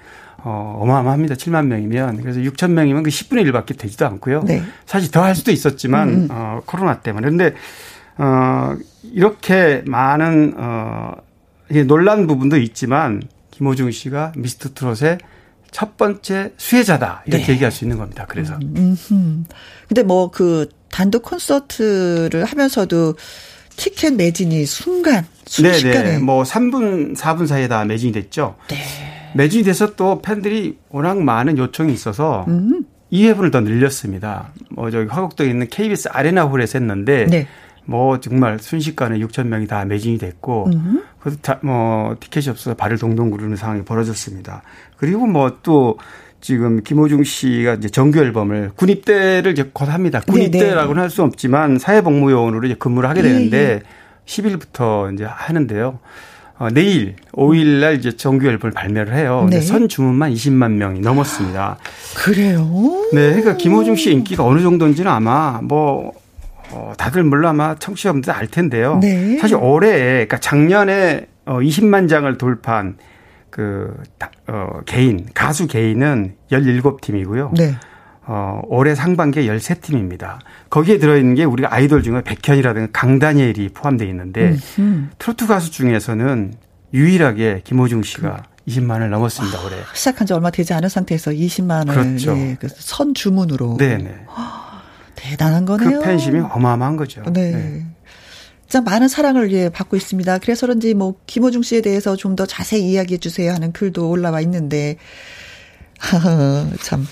[0.44, 1.36] 어, 어마어마합니다.
[1.36, 2.22] 7만 명이면.
[2.22, 4.44] 그래서 6천 명이면 그 10분의 1밖에 되지도 않고요.
[4.46, 4.62] 네.
[4.86, 6.28] 사실 더 할 수도 있었지만, 음, 음.
[6.32, 7.28] 어, 코로나 때문에.
[7.28, 7.54] 근데,
[8.18, 8.76] 어,
[9.12, 10.62] 이렇게 많은, 어,
[11.86, 15.18] 논란 부분도 있지만, 김호중 씨가 미스터 트롯의
[15.72, 17.24] 첫 번째 수혜자다.
[17.26, 17.54] 이렇게 네.
[17.54, 18.26] 얘기할 수 있는 겁니다.
[18.28, 18.56] 그래서.
[18.62, 19.46] 음, 음.
[19.88, 23.16] 근데 뭐 그 단독 콘서트를 하면서도
[23.76, 26.04] 티켓 매진이 순간, 순식간에.
[26.04, 26.18] 네네.
[26.20, 28.56] 뭐 3분, 4분 사이에 다 매진이 됐죠.
[28.70, 28.78] 네.
[29.36, 32.86] 매진이 돼서 또 팬들이 워낙 많은 요청이 있어서 음.
[33.12, 34.52] 2회분을 더 늘렸습니다.
[34.72, 37.48] 뭐 저기 화곡동에 있는 KBS 아레나 홀에서 했는데 네.
[37.88, 41.04] 뭐 정말 순식간에 6천 명이 다 매진이 됐고 음.
[41.20, 44.62] 그래서 다, 뭐 티켓이 없어서 발을 동동 구르는 상황이 벌어졌습니다.
[44.98, 45.98] 그리고 뭐 또
[46.40, 50.22] 지금 김호중 씨가 이제 정규 앨범을 군입대를 이제 곧 합니다.
[50.22, 53.82] 군입대라고는 할 수 없지만 사회복무요원으로 이제 근무를 하게 되는데 예, 예.
[54.26, 56.00] 10일부터 이제 하는데요.
[56.60, 59.48] 어, 내일 5일 날 이제 정규 앨범을 발매를 해요.
[59.50, 59.62] 네.
[59.62, 61.78] 선 주문만 20만 명이 넘었습니다.
[62.16, 62.68] 그래요?
[63.14, 66.14] 네, 그러니까 김호중 씨 인기가 어느 정도인지는 아마 뭐
[66.72, 69.00] 어, 다들 물론 아마 청취자분들 알 텐데요.
[69.02, 69.38] 네.
[69.40, 72.98] 사실 올해 그러니까 작년에 어, 20만 장을 돌파한
[73.50, 73.96] 그
[74.48, 77.58] 어, 개인 가수 개인은 17팀이고요.
[77.58, 77.76] 네.
[78.30, 80.40] 어, 올해 상반기에 13팀입니다.
[80.70, 85.10] 거기에 들어있는 게 우리가 아이돌 중에 백현이라든가 강다니엘이 포함되어 있는데 음, 음.
[85.18, 86.54] 트로트 가수 중에서는
[86.94, 89.78] 유일하게 김호중 씨가 그, 20만을 넘었습니다, 올해.
[89.94, 92.34] 시작한 지 얼마 되지 않은 상태에서 20만을 그렇죠.
[92.34, 93.78] 네, 그선 주문으로.
[93.78, 94.26] 네네.
[95.18, 96.00] 대단한 거네요.
[96.00, 97.24] 그 팬심이 어마어마한 거죠.
[97.34, 97.52] 네.
[97.52, 97.86] 네.
[98.70, 100.40] 진 많은 사랑을 예, 받고 있습니다.
[100.40, 104.98] 그래서 그런지 뭐 김호중 씨에 대해서 좀 더 자세히 이야기해 주세요 하는 글도 올라와 있는데
[106.82, 107.06] 참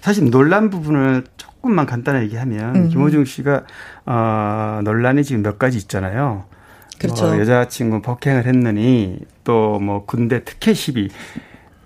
[0.00, 2.88] 사실 논란 부분을 조금만 간단하게 얘기하면 음.
[2.88, 3.64] 김호중 씨가
[4.06, 6.44] 어 논란이 지금 몇 가지 있잖아요.
[6.98, 7.26] 그렇죠.
[7.28, 11.10] 뭐 여자친구 폭행을 했느니 또 뭐 군대 특혜 시비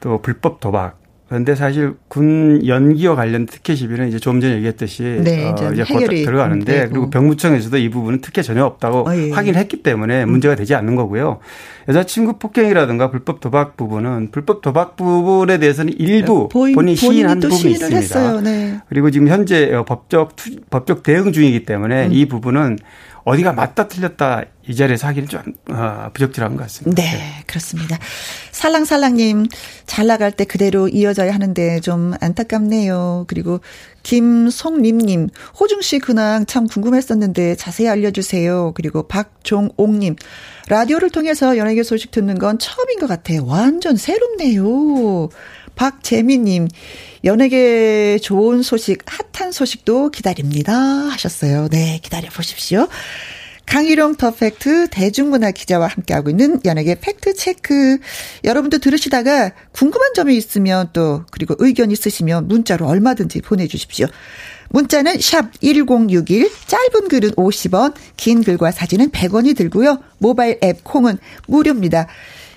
[0.01, 0.98] 또 불법 도박
[1.29, 6.07] 그런데 사실 군 연기와 관련 특혜 시비는 이제 좀 전에 얘기했듯이 네, 어, 이제 곧
[6.07, 6.91] 들어가는데 되고.
[6.91, 9.31] 그리고 병무청에서도 이 부분은 특혜 전혀 없다고 어, 예.
[9.31, 10.31] 확인했기 때문에 음.
[10.31, 11.41] 문제가 되지 않는 거고요.
[11.87, 18.41] 여자친구 폭행이라든가 불법 도박 부분은 불법 도박 부분에 대해서는 일부 본, 본인 시인한 부분이 있습니다.
[18.41, 18.79] 네.
[18.89, 20.35] 그리고 지금 현재 법적
[20.71, 22.13] 법적 대응 중이기 때문에 음.
[22.13, 22.79] 이 부분은
[23.29, 27.03] 어디가 맞다 틀렸다 이 자리에서 하기는 좀 어, 부적절한 것 같습니다.
[27.03, 27.45] 네, 네.
[27.47, 27.99] 그렇습니다.
[28.53, 29.47] 살랑살랑님
[29.87, 33.27] 잘 나갈 때 그대로 이어져야 하는데 좀 안타깝네요.
[33.29, 33.61] 그리고
[34.03, 35.29] 김송림님
[35.61, 38.73] 호중 씨 근황 참 궁금했었는데 자세히 알려주세요.
[38.75, 40.17] 그리고 박종옥님
[40.69, 43.45] 라디오를 통해서 연예계 소식 듣는 건 처음인 것 같아요.
[43.47, 45.29] 완전 새롭네요.
[45.79, 46.69] 박재민님,
[47.25, 50.75] 연예계 좋은 소식, 핫한 소식도 기다립니다.
[50.75, 51.69] 하셨어요.
[51.69, 52.89] 네, 기다려 보십시오.
[53.65, 57.99] 강희룡 퍼펙트 대중문화 기자와 함께하고 있는 연예계 팩트체크.
[58.43, 64.09] 여러분도 들으시다가 궁금한 점이 있으면 또, 그리고 의견 있으시면 문자로 얼마든지 보내주십시오.
[64.71, 70.03] 문자는 샵 1061, 짧은 글은 50원, 긴 글과 사진은 100원이 들고요.
[70.19, 72.09] 모바일 앱 콩은 무료입니다.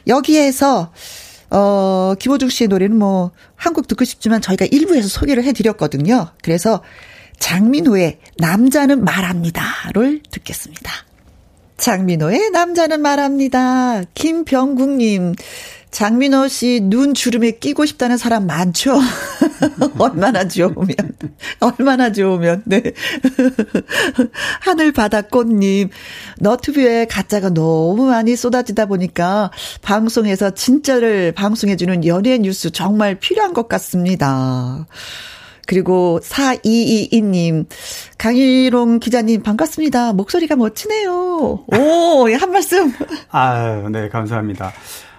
[0.08, 0.92] 여기에서
[1.52, 6.30] 어, 김호중 씨의 노래는 뭐, 한국 듣고 싶지만 저희가 일부에서 소개를 해드렸거든요.
[6.42, 6.82] 그래서
[7.40, 10.92] 장민호의 남자는 말합니다를 듣겠습니다.
[11.78, 14.04] 장민호의 남자는 말합니다.
[14.14, 15.34] 김병국님,
[15.92, 18.98] 장민호 씨 눈 주름에 끼고 싶다는 사람 많죠?
[20.00, 20.96] 얼마나 좋으면,
[21.60, 22.82] 얼마나 좋으면, 네.
[24.62, 25.90] 하늘 바다 꽃님,
[26.40, 34.88] 너튜브에 가짜가 너무 많이 쏟아지다 보니까 방송에서 진짜를 방송해주는 연예 뉴스 정말 필요한 것 같습니다.
[35.68, 37.66] 그리고 4222님,
[38.18, 40.14] 강일롱 기자님 반갑습니다.
[40.14, 41.66] 목소리가 멋지네요.
[41.68, 42.92] 오, 예, 한 말씀.
[43.30, 44.74] 아유, 네, 감사합니다.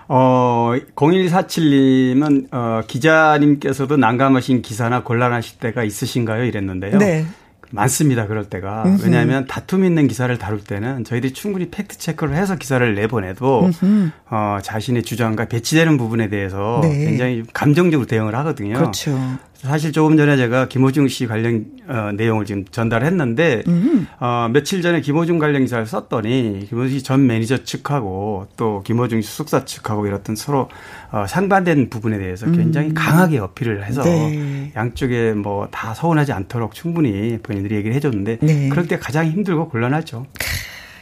[0.09, 6.45] 어, 0147님은, 어, 기자님께서도 난감하신 기사나 곤란하실 때가 있으신가요?
[6.45, 6.99] 이랬는데요.
[6.99, 7.27] 네.
[7.73, 8.27] 많습니다.
[8.27, 8.85] 그럴 때가.
[8.85, 9.05] 음흠.
[9.05, 14.11] 왜냐하면 다툼 있는 기사를 다룰 때는 저희들이 충분히 팩트 체크를 해서 기사를 내보내도 음흠.
[14.31, 17.07] 어, 자신의 주장과 배치되는 부분에 대해서 네.
[17.07, 18.75] 굉장히 감정적으로 대응을 하거든요.
[18.75, 19.19] 그렇죠.
[19.63, 24.07] 사실 조금 전에 제가 김호중 씨 관련 어, 내용을 지금 전달했는데 음.
[24.19, 29.31] 어, 며칠 전에 김호중 관련 기사를 썼더니 김호중 씨 전 매니저 측하고 또 김호중 씨
[29.31, 30.69] 소속사 측하고 이렇던 서로
[31.11, 32.95] 어, 상반된 부분에 대해서 굉장히 음.
[32.95, 34.73] 강하게 어필을 해서 네.
[34.77, 38.69] 양쪽에 뭐 다 서운하지 않도록 충분히 본인들이 얘기를 해줬는데 네.
[38.69, 40.27] 그럴 때 가장 힘들고 곤란하죠.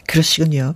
[0.06, 0.74] 그러시군요.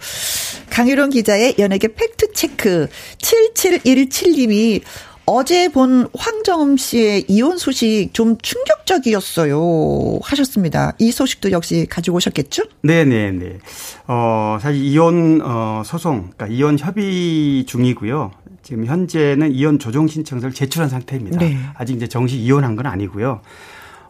[0.71, 4.83] 강유론 기자의 연예계 팩트체크 7717님이
[5.27, 10.21] 어제 본 황정음 씨의 이혼 소식 좀 충격적이었어요.
[10.23, 10.93] 하셨습니다.
[10.99, 12.65] 이 소식도 역시 가지고 오셨겠죠?
[12.83, 13.59] 네네네.
[14.07, 18.33] 어, 사실 이혼, 어, 소송, 그러니까 이혼 협의 중이고요.
[18.63, 21.39] 지금 현재는 이혼 조정 신청서를 제출한 상태입니다.
[21.39, 21.57] 네.
[21.75, 23.41] 아직 이제 정식 이혼한 건 아니고요.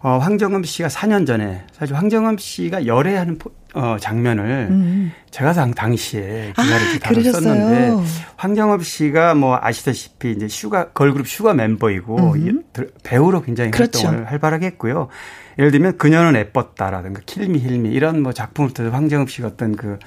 [0.04, 3.38] 어, 황정음 씨가 4년 전에 사실 황정음 씨가 열애하는
[3.72, 5.12] 어, 장면을 음.
[5.30, 8.04] 제가 당, 당시에 기사를 아, 다뤘었는데
[8.36, 12.64] 황정음 씨가 뭐 아시다시피 이제 슈가 걸그룹 슈가 멤버이고 음.
[13.02, 14.06] 배우로 굉장히 그렇죠.
[14.06, 15.08] 활동을 활발하게 했고요.
[15.58, 19.74] 예를 들면 그녀는 예뻤다라든가 Kill Me Heal Me 이런 뭐 작품을 통해서 황정음 씨가 어떤
[19.74, 19.98] 그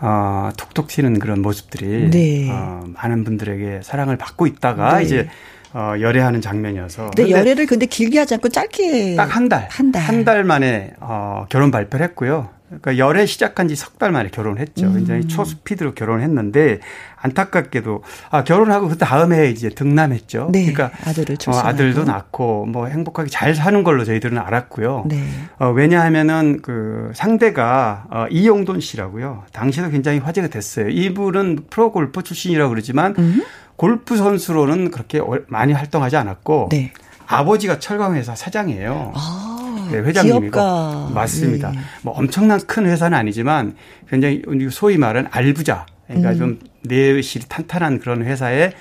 [0.00, 2.50] 어, 톡톡 튀는 그런 모습들이 네.
[2.50, 5.04] 어, 많은 분들에게 사랑을 받고 있다가 네.
[5.04, 5.28] 이제
[5.76, 7.10] 어, 열애하는 장면이어서.
[7.14, 9.16] 근데 열애를 근데 길게 하지 않고 짧게.
[9.16, 9.68] 딱 한 달.
[9.70, 10.02] 한 달.
[10.02, 12.48] 한 달 만에, 어, 결혼 발표를 했고요.
[12.68, 14.86] 그러니까 열애 시작한 지 석 달 만에 결혼을 했죠.
[14.86, 14.94] 음.
[14.94, 16.80] 굉장히 초스피드로 결혼을 했는데
[17.16, 20.48] 안타깝게도 아 결혼하고 그 다음에 이제 등남했죠.
[20.50, 20.72] 네.
[20.72, 25.04] 그러니까 아들을 어, 아들도 낳고 뭐 행복하게 잘 사는 걸로 저희들은 알았고요.
[25.08, 25.22] 네.
[25.60, 29.44] 어, 왜냐하면은 그 상대가 어, 이용돈 씨라고요.
[29.52, 30.88] 당시에도 굉장히 화제가 됐어요.
[30.88, 33.42] 이분은 프로 골퍼 출신이라고 그러지만 음.
[33.76, 36.92] 골프 선수로는 그렇게 많이 활동하지 않았고 네.
[37.26, 39.12] 아버지가 철강 회사 사장이에요.
[39.14, 39.88] 아.
[39.90, 41.10] 네, 회장님이고 기업가.
[41.14, 41.70] 맞습니다.
[41.70, 41.78] 네.
[42.02, 43.76] 뭐 엄청난 큰 회사는 아니지만
[44.08, 46.38] 굉장히 소위 말하는 알부자 그러니까 음.
[46.38, 48.72] 좀 내실이 탄탄한 그런 회사에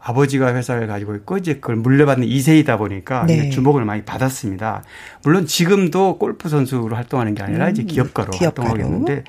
[0.00, 3.50] 아버지가 회사를 가지고 있고 이제 그걸 물려받는 2세이다 보니까 네.
[3.50, 4.82] 주목을 많이 받았습니다.
[5.22, 7.70] 물론 지금도 골프 선수로 활동하는 게 아니라 음.
[7.72, 8.68] 이제 기업가로, 기업가로.
[8.68, 9.24] 활동하고 있는데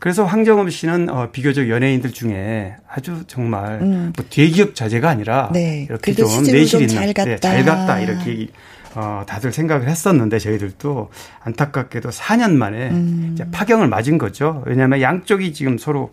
[0.00, 4.12] 그래서 황정음 씨는 어, 비교적 연예인들 중에 아주 정말 음.
[4.16, 5.86] 뭐 대기업 자제가 아니라 네.
[5.88, 7.30] 이렇게 좀 내실 있는 잘 갔다.
[7.30, 8.48] 네, 잘 갔다 이렇게
[8.94, 11.10] 어, 다들 생각을 했었는데 저희들도
[11.44, 13.30] 안타깝게도 4년 만에 음.
[13.34, 14.62] 이제 파경을 맞은 거죠.
[14.66, 16.10] 왜냐하면 양쪽이 지금 서로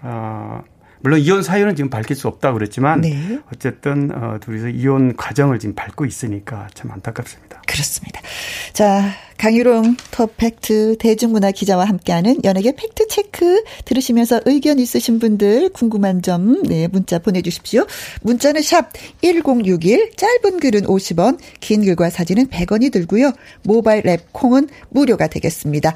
[0.00, 0.62] 어,
[1.06, 3.38] 물론 이혼 사유는 지금 밝힐 수 없다고 그랬지만 네.
[3.54, 7.62] 어쨌든 어, 둘이서 이혼 과정을 지금 밟고 있으니까 참 안타깝습니다.
[7.64, 8.20] 그렇습니다.
[8.72, 16.22] 자, 강일홍 더 팩트 대중문화 기자와 함께하는 연예계 팩트 체크 들으시면서 의견 있으신 분들 궁금한
[16.22, 17.86] 점 네, 문자 보내 주십시오.
[18.22, 18.90] 문자는 샵
[19.22, 23.30] 1061, 짧은 글은 50원, 긴 글과 사진은 100원이 들고요.
[23.62, 25.94] 모바일 랩 콩은 무료가 되겠습니다.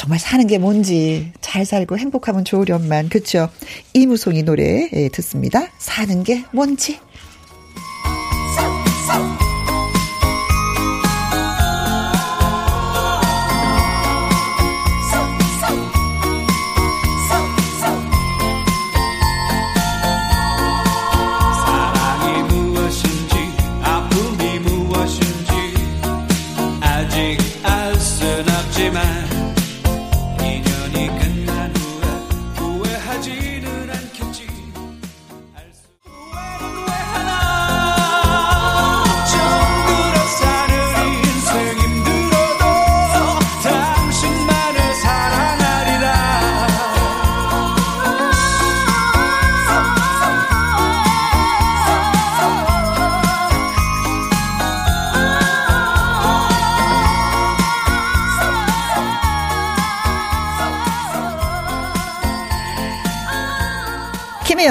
[0.00, 3.50] 정말 사는 게 뭔지 잘 살고 행복하면 좋으련만 그렇죠.
[3.92, 5.66] 이무송이 노래 예, 듣습니다.
[5.76, 6.98] 사는 게 뭔지.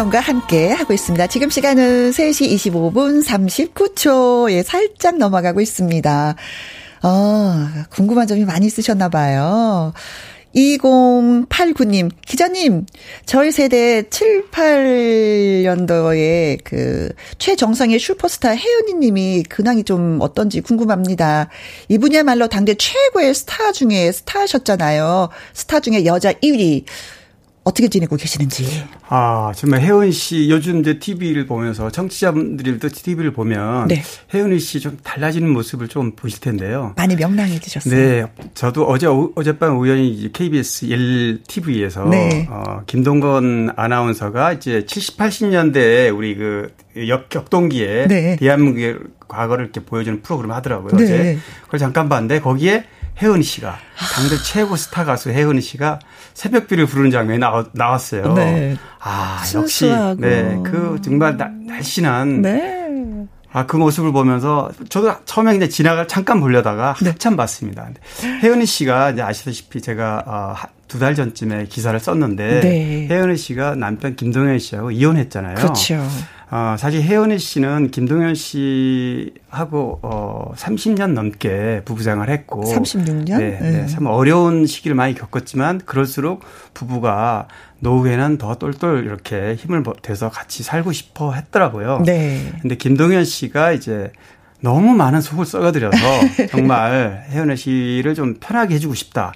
[0.09, 1.27] 김혜영과 함께 하고 있습니다.
[1.27, 6.35] 지금 시간은 3시 25분 39초에 살짝 넘어가고 있습니다.
[7.03, 9.93] 어, 궁금한 점이 많이 있으셨나 봐요.
[10.55, 12.87] 2089님, 기자님,
[13.25, 21.49] 저희 세대 7, 8년도에 그 최정상의 슈퍼스타 혜연이 님이 근황이 좀 어떤지 궁금합니다.
[21.87, 25.29] 이분이야말로 당대 최고의 스타 중에 스타셨잖아요.
[25.53, 26.85] 스타 중에 여자 1위.
[27.63, 28.65] 어떻게 지내고 계시는지.
[29.09, 34.01] 아, 정말 혜은 씨 요즘 이제 TV를 보면서 청취자분들도 TV를 보면 네.
[34.33, 36.93] 혜은이 씨 좀 달라지는 모습을 좀 보실 텐데요.
[36.95, 37.93] 많이 명랑해지셨어요.
[37.93, 38.25] 네.
[38.53, 42.47] 저도 어제 어젯밤 우연히 KBS 1 TV에서 네.
[42.49, 46.71] 어, 김동건 아나운서가 이제 70, 80년대에 우리 그
[47.07, 48.35] 역 격동기에 네.
[48.37, 48.97] 대한민국의
[49.27, 50.97] 과거를 이렇게 보여주는 프로그램 하더라고요.
[50.97, 51.03] 네.
[51.03, 51.37] 어제.
[51.65, 52.83] 그걸 잠깐 봤는데 거기에
[53.21, 53.77] 혜은이 씨가
[54.15, 55.99] 당대 최고 스타 가수 혜은이 씨가
[56.33, 58.33] 새벽비를 부르는 장면이 나왔, 나왔어요.
[58.33, 58.77] 네.
[59.01, 62.75] 아 역시 네그 정말 나, 날씬한 네.
[63.51, 67.09] 아 그 모습을 보면서 저도 처음에 그냥 지나가 잠깐 보려다가 네.
[67.09, 67.89] 한참 봤습니다.
[68.43, 70.53] 혜은이 씨가 이제 아시다시피 제가 어,
[70.87, 73.07] 두 달 전쯤에 기사를 썼는데 네.
[73.09, 75.55] 혜은이 씨가 남편 김동현 씨하고 이혼했잖아요.
[75.55, 76.07] 그렇죠.
[76.51, 83.37] 어, 사실 혜연이 씨는 김동현 씨하고 어 30년 넘게 부부 생활을 했고 36년?
[83.37, 83.71] 네, 네.
[83.71, 83.87] 네.
[83.87, 86.43] 참 어려운 시기를 많이 겪었지만 그럴수록
[86.73, 87.47] 부부가
[87.79, 92.01] 노후에는 더 똘똘 이렇게 힘을 대서 같이 살고 싶어 했더라고요.
[92.05, 92.51] 네.
[92.61, 94.11] 근데 김동현 씨가 이제
[94.61, 95.97] 너무 많은 속을 썩어들여서
[96.49, 99.33] 정말 혜연이 씨를 좀 편하게 해주고 싶다.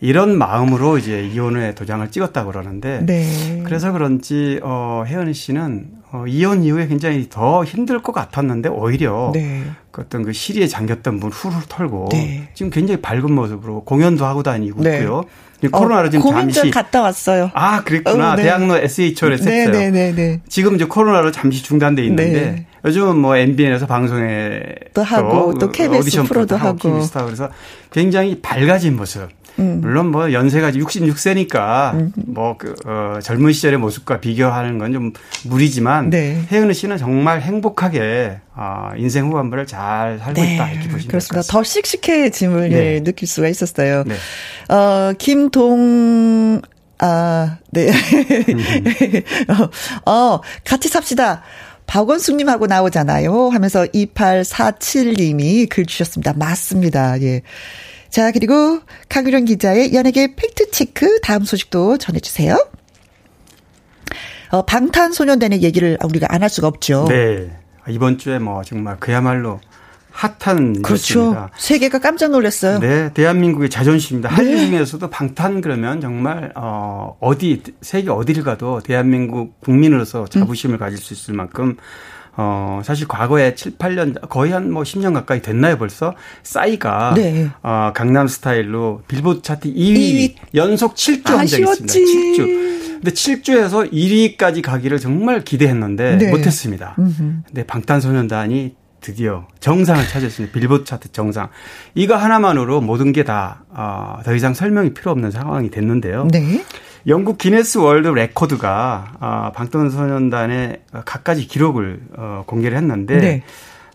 [0.00, 3.62] 이런 마음으로 이제 이혼의 도장을 찍었다 고 그러는데 네.
[3.64, 9.64] 그래서 그런지 어 혜연 씨는 어 이혼 이후에 굉장히 더 힘들 것 같았는데 오히려 네.
[9.90, 12.48] 그 어떤 그 시리에 잠겼던 문 후루룩 털고 네.
[12.54, 14.98] 지금 굉장히 밝은 모습으로 공연도 하고 다니고 네.
[14.98, 15.24] 있고요.
[15.72, 17.50] 코로나로 지금 잠시 갔다 왔어요.
[17.52, 18.32] 아 그랬구나.
[18.32, 18.44] 어, 네.
[18.44, 19.72] 대학로 SHR에 네, 했어요.
[19.72, 20.40] 네, 네, 네.
[20.48, 22.66] 지금 이제 코로나로 잠시 중단돼 있는데 네.
[22.84, 24.62] 요즘은 뭐 MBN에서 방송에
[24.94, 27.24] 또 하고 또 KBS 오디션 프로도 하고, 하고.
[27.24, 27.50] 그래서
[27.90, 29.28] 굉장히 밝아진 모습.
[29.58, 29.80] 음.
[29.80, 32.12] 물론 뭐 연세가 66세니까 음.
[32.26, 35.12] 뭐그 어, 젊은 시절의 모습과 비교하는 건 좀
[35.44, 36.42] 무리지만 네.
[36.50, 40.54] 혜은우 씨는 정말 행복하게 어, 인생 후반부를 잘 살고 네.
[40.54, 41.42] 있다 이렇게 보시면 그렇습니다.
[41.52, 42.76] 더 씩씩해짐을 네.
[42.96, 44.04] 예, 느낄 수가 있었어요.
[44.04, 44.14] 네.
[44.74, 46.60] 어, 김동
[47.00, 47.90] 아, 네.
[50.06, 51.42] 어, 어, 같이 삽시다.
[51.86, 53.50] 박원숙님하고 나오잖아요.
[53.50, 56.34] 하면서 2847님이 글 주셨습니다.
[56.34, 57.20] 맞습니다.
[57.22, 57.42] 예.
[58.10, 62.56] 자, 그리고 강유령 기자의 연예계 팩트체크 다음 소식도 전해주세요.
[64.50, 67.06] 어, 방탄소년단의 얘기를 우리가 안 할 수가 없죠.
[67.08, 67.50] 네.
[67.88, 69.60] 이번 주에 뭐 정말 그야말로
[70.10, 71.18] 핫한 그렇죠.
[71.20, 71.50] 뉴스입니다.
[71.58, 72.78] 세계가 깜짝 놀랐어요.
[72.80, 74.28] 네, 대한민국의 자존심입니다.
[74.30, 74.66] 한류 네.
[74.66, 80.78] 중에서도 방탄 그러면 정말 어 어디 세계 어디를 가도 대한민국 국민으로서 자부심을 음.
[80.78, 81.76] 가질 수 있을 만큼
[82.40, 86.14] 어, 사실 과거에 7, 8년, 거의 한 뭐 10년 가까이 됐나요 벌써?
[86.44, 87.48] 싸이가, 네.
[87.62, 90.34] 어, 강남 스타일로 빌보드 차트 2위, 2위.
[90.54, 91.92] 연속 7주 한 적이 있습니다.
[91.94, 92.68] 7주.
[92.98, 96.30] 근데 7주에서 1위까지 가기를 정말 기대했는데 네.
[96.30, 96.94] 못했습니다.
[96.98, 97.32] 음흠.
[97.46, 100.52] 근데 방탄소년단이 드디어 정상을 찾았습니다.
[100.58, 101.48] 빌보드 차트 정상.
[101.94, 106.28] 이거 하나만으로 모든 게 다, 어, 더 이상 설명이 필요 없는 상황이 됐는데요.
[106.32, 106.64] 네.
[107.06, 113.42] 영국 기네스 월드 레코드가 어, 방탄소년단의 갖가지 기록을 어, 공개를 했는데 네.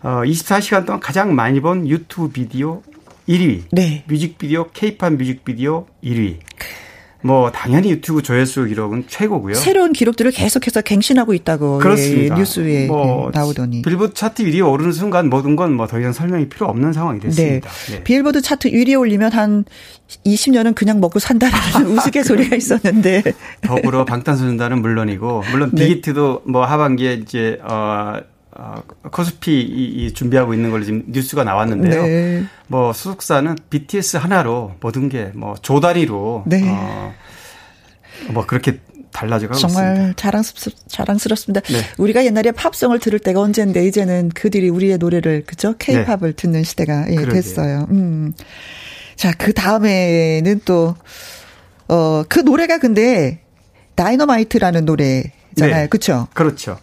[0.02, 2.82] 어, 24시간 동안 가장 많이 본 유튜브 비디오
[3.28, 4.04] 1위, 네.
[4.08, 6.40] 뮤직비디오 케이팝 뮤직비디오 1위.
[7.24, 9.56] 뭐 당연히 유튜브 조회수 기록은 최고고요.
[9.56, 12.36] 새로운 기록들을 계속해서 갱신하고 있다고 그렇습니다.
[12.36, 16.50] 예, 뉴스에 뭐 나오더니 빌보드 차트 1위에 오르는 순간 모든 건 뭐 더 이상 설명이
[16.50, 17.70] 필요 없는 상황이 됐습니다.
[17.88, 17.94] 네.
[17.96, 18.04] 네.
[18.04, 19.66] 빌보드 차트 1위에 올리면 한
[20.26, 23.24] 20년은 그냥 먹고 산다라는 우스갯소리가 있었는데
[23.62, 25.88] 더불어 방탄소년단은 물론이고 물론 네.
[25.88, 28.20] 빅히트도 뭐 하반기에 이제 어
[28.56, 28.76] 어,
[29.12, 32.04] 코스피 이, 이 준비하고 있는 걸로 지금 뉴스가 나왔는데요.
[32.04, 32.44] 네.
[32.68, 36.62] 뭐 소속사는 BTS 하나로 모든 게 뭐 조다리로 네.
[36.68, 37.14] 어,
[38.30, 38.80] 뭐 그렇게
[39.12, 40.14] 달라져가고 정말 있습니다.
[40.16, 41.62] 자랑스럽, 자랑스럽습니다.
[41.62, 41.80] 네.
[41.98, 45.76] 우리가 옛날에 팝송을 들을 때가 언젠데 이제는 그들이 우리의 노래를 그죠?
[45.78, 46.32] 케이팝을 네.
[46.36, 47.88] 듣는 시대가 예, 됐어요.
[47.92, 48.34] 음.
[49.16, 50.96] 자, 그 다음에는 또,
[51.88, 53.42] 어, 그 노래가 근데
[53.96, 55.32] 다이너마이트라는 노래잖아요.
[55.84, 55.88] 네.
[55.88, 56.28] 그쵸?
[56.34, 56.80] 그렇죠.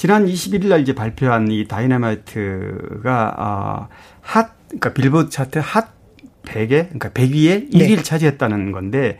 [0.00, 3.88] 지난 21일 날 이제 발표한 이 다이너마이트가 어,
[4.22, 5.88] 핫 그러니까 빌보드 차트 핫
[6.44, 8.02] 100에 그러니까 100위에 1위를 네.
[8.02, 9.18] 차지했다는 건데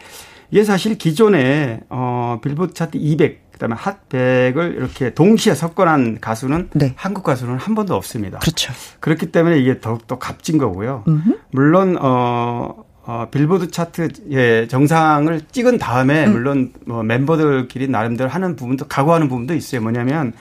[0.50, 6.94] 이게 사실 기존에 어 빌보드 차트 200 그다음에 핫 100을 이렇게 동시에 석권한 가수는 네.
[6.96, 8.38] 한국 가수는 한 번도 없습니다.
[8.38, 8.72] 그렇죠.
[9.00, 11.04] 그렇기 때문에 이게 더욱더 값진 거고요.
[11.06, 11.40] 음흠.
[11.50, 16.32] 물론 어 어, 빌보드 차트의 정상을 찍은 다음에 음.
[16.32, 19.80] 물론 뭐 멤버들끼리 나름대로 하는 부분도 각오하는 부분도 있어요.
[19.80, 20.32] 뭐냐면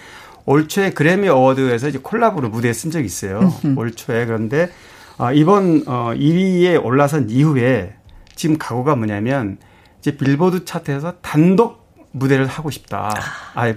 [0.49, 3.53] 올 초에 그래미 어워드에서 이제 콜라보로 무대에 선 적이 있어요.
[3.77, 4.71] 올 초에 그런데
[5.19, 7.93] 어, 이번 어 1위에 올라선 이후에
[8.33, 9.59] 지금 각오가 뭐냐면
[9.99, 11.78] 이제 빌보드 차트에서 단독
[12.11, 13.11] 무대를 하고 싶다.
[13.55, 13.73] 아, 아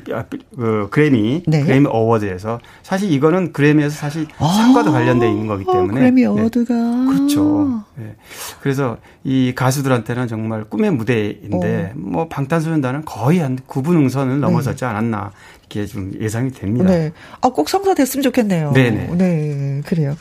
[0.56, 1.62] 그 그래미 네.
[1.62, 6.26] 그래미 어워드에서 사실 이거는 그래미에서 사실 아, 상과도 관련돼 있는 거기 때문에 그래미 네.
[6.26, 7.06] 어워드가 네.
[7.06, 7.84] 그렇죠.
[7.96, 8.14] 네.
[8.60, 11.98] 그래서 이 가수들한테는 정말 꿈의 무대인데 어.
[11.98, 16.84] 뭐 방탄소년단은 거의 한 9분 응선을 넘어섰지 않았나 이렇게 좀 예상이 됩니다.
[16.86, 17.12] 네.
[17.40, 18.72] 아, 꼭 성사됐으면 좋겠네요.
[18.72, 19.14] 네네.
[19.16, 20.16] 네, 그래요.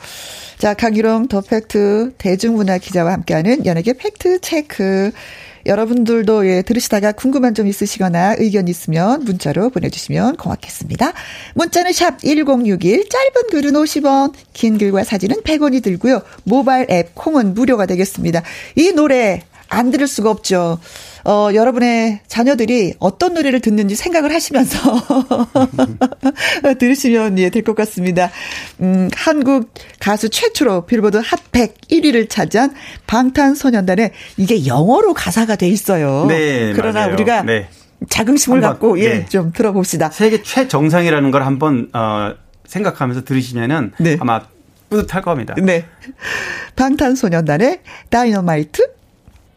[0.56, 5.12] 자, 강일홍 더 팩트 대중문화 기자와 함께하는 연예계 팩트 체크.
[5.66, 11.12] 여러분들도 예, 들으시다가 궁금한 점 있으시거나 의견 있으면 문자로 보내주시면 고맙겠습니다.
[11.54, 16.22] 문자는 샵 1061, 짧은 글은 50원, 긴 글과 사진은 100원이 들고요.
[16.44, 18.42] 모바일 앱 콩은 무료가 되겠습니다.
[18.76, 19.42] 이 노래
[19.72, 20.78] 안 들을 수가 없죠.
[21.24, 24.78] 어, 여러분의 자녀들이 어떤 노래를 듣는지 생각을 하시면서
[26.78, 28.30] 들으시면 예, 될 것 같습니다.
[28.80, 32.74] 음, 한국 가수 최초로 빌보드 핫100 1위를 차지한
[33.06, 36.26] 방탄소년단의 이게 영어로 가사가 돼 있어요.
[36.28, 36.72] 네.
[36.74, 37.14] 그러나 맞아요.
[37.14, 37.68] 우리가 네.
[38.10, 39.26] 자긍심을 갖고 예, 네.
[39.26, 40.10] 좀 들어봅시다.
[40.10, 42.34] 세계 최정상이라는 걸 한번 어,
[42.66, 44.18] 생각하면서 들으시면은 네.
[44.20, 44.42] 아마
[44.90, 45.54] 뿌듯할 겁니다.
[45.62, 45.86] 네.
[46.76, 48.82] 방탄소년단의 다이너마이트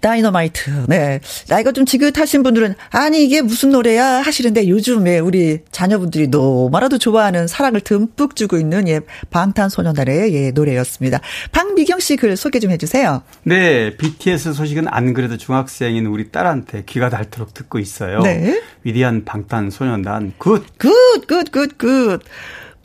[0.02, 0.86] 다이너마이트.
[0.88, 1.20] 네.
[1.48, 7.82] 나이가 좀 지긋하신 분들은 아니 이게 무슨 노래야 하시는데 요즘에 우리 자녀분들이 너무나도 좋아하는 사랑을
[7.82, 9.00] 듬뿍 주고 있는 예
[9.32, 11.20] 방탄소년단의 예 노래였습니다.
[11.52, 13.24] 박미경 씨 글 소개 좀 해주세요.
[13.44, 18.22] 네, BTS 소식은 안 그래도 중학생인 우리 딸한테 귀가 닳도록 듣고 있어요.
[18.22, 18.62] 네.
[18.84, 20.66] 위대한 방탄소년단 good.
[20.78, 20.92] Good,
[21.28, 22.20] good, good, good.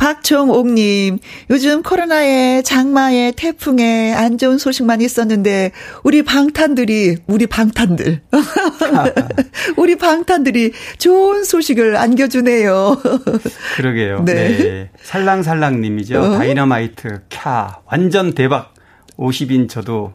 [0.00, 1.18] 박종옥님,
[1.50, 5.72] 요즘 코로나에 장마에 태풍에 안 좋은 소식만 있었는데,
[6.04, 8.22] 우리 방탄들이, 우리 방탄들.
[9.76, 12.96] 우리 방탄들이 좋은 소식을 안겨주네요.
[13.76, 14.24] 그러게요.
[14.24, 14.32] 네.
[14.56, 14.90] 네.
[15.02, 16.18] 살랑살랑님이죠.
[16.18, 16.38] 어?
[16.38, 18.72] 다이너마이트, 캬, 완전 대박.
[19.18, 20.14] 50인 저도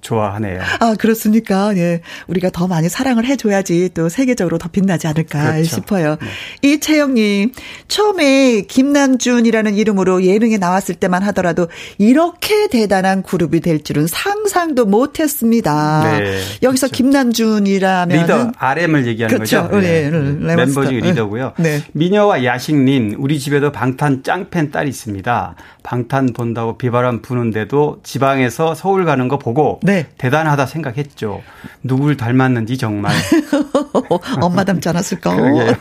[0.00, 0.60] 좋아하네요.
[0.80, 1.76] 아, 그렇습니까?
[1.76, 2.00] 예.
[2.26, 5.76] 우리가 더 많이 사랑을 해줘야지 또 세계적으로 더 빛나지 않을까 그렇죠.
[5.76, 6.16] 싶어요.
[6.62, 6.68] 네.
[6.68, 7.52] 이채영님,
[7.88, 16.02] 처음에 김남준이라는 이름으로 예능에 나왔을 때만 하더라도 이렇게 대단한 그룹이 될 줄은 상상도 못 했습니다.
[16.04, 16.96] 네, 여기서 그렇죠.
[16.96, 18.22] 김남준이라면.
[18.22, 19.62] 리더, RM을 얘기하는 그렇죠.
[19.68, 19.80] 거죠.
[19.80, 20.10] 네.
[20.10, 20.56] 네.
[20.56, 21.52] 멤버 중에 리더고요.
[21.58, 21.82] 네.
[21.92, 25.54] 미녀와 야식님, 우리 집에도 방탄 짱팬 딸이 있습니다.
[25.82, 30.06] 방탄 본다고 비바람 부는데도 지방에서 서울 가는 거 보고 네.
[30.18, 31.42] 대단하다 생각했죠.
[31.82, 33.12] 누굴 닮았는지 정말.
[34.40, 35.34] 엄마 닮지 않았을까?
[35.34, 35.76] 네.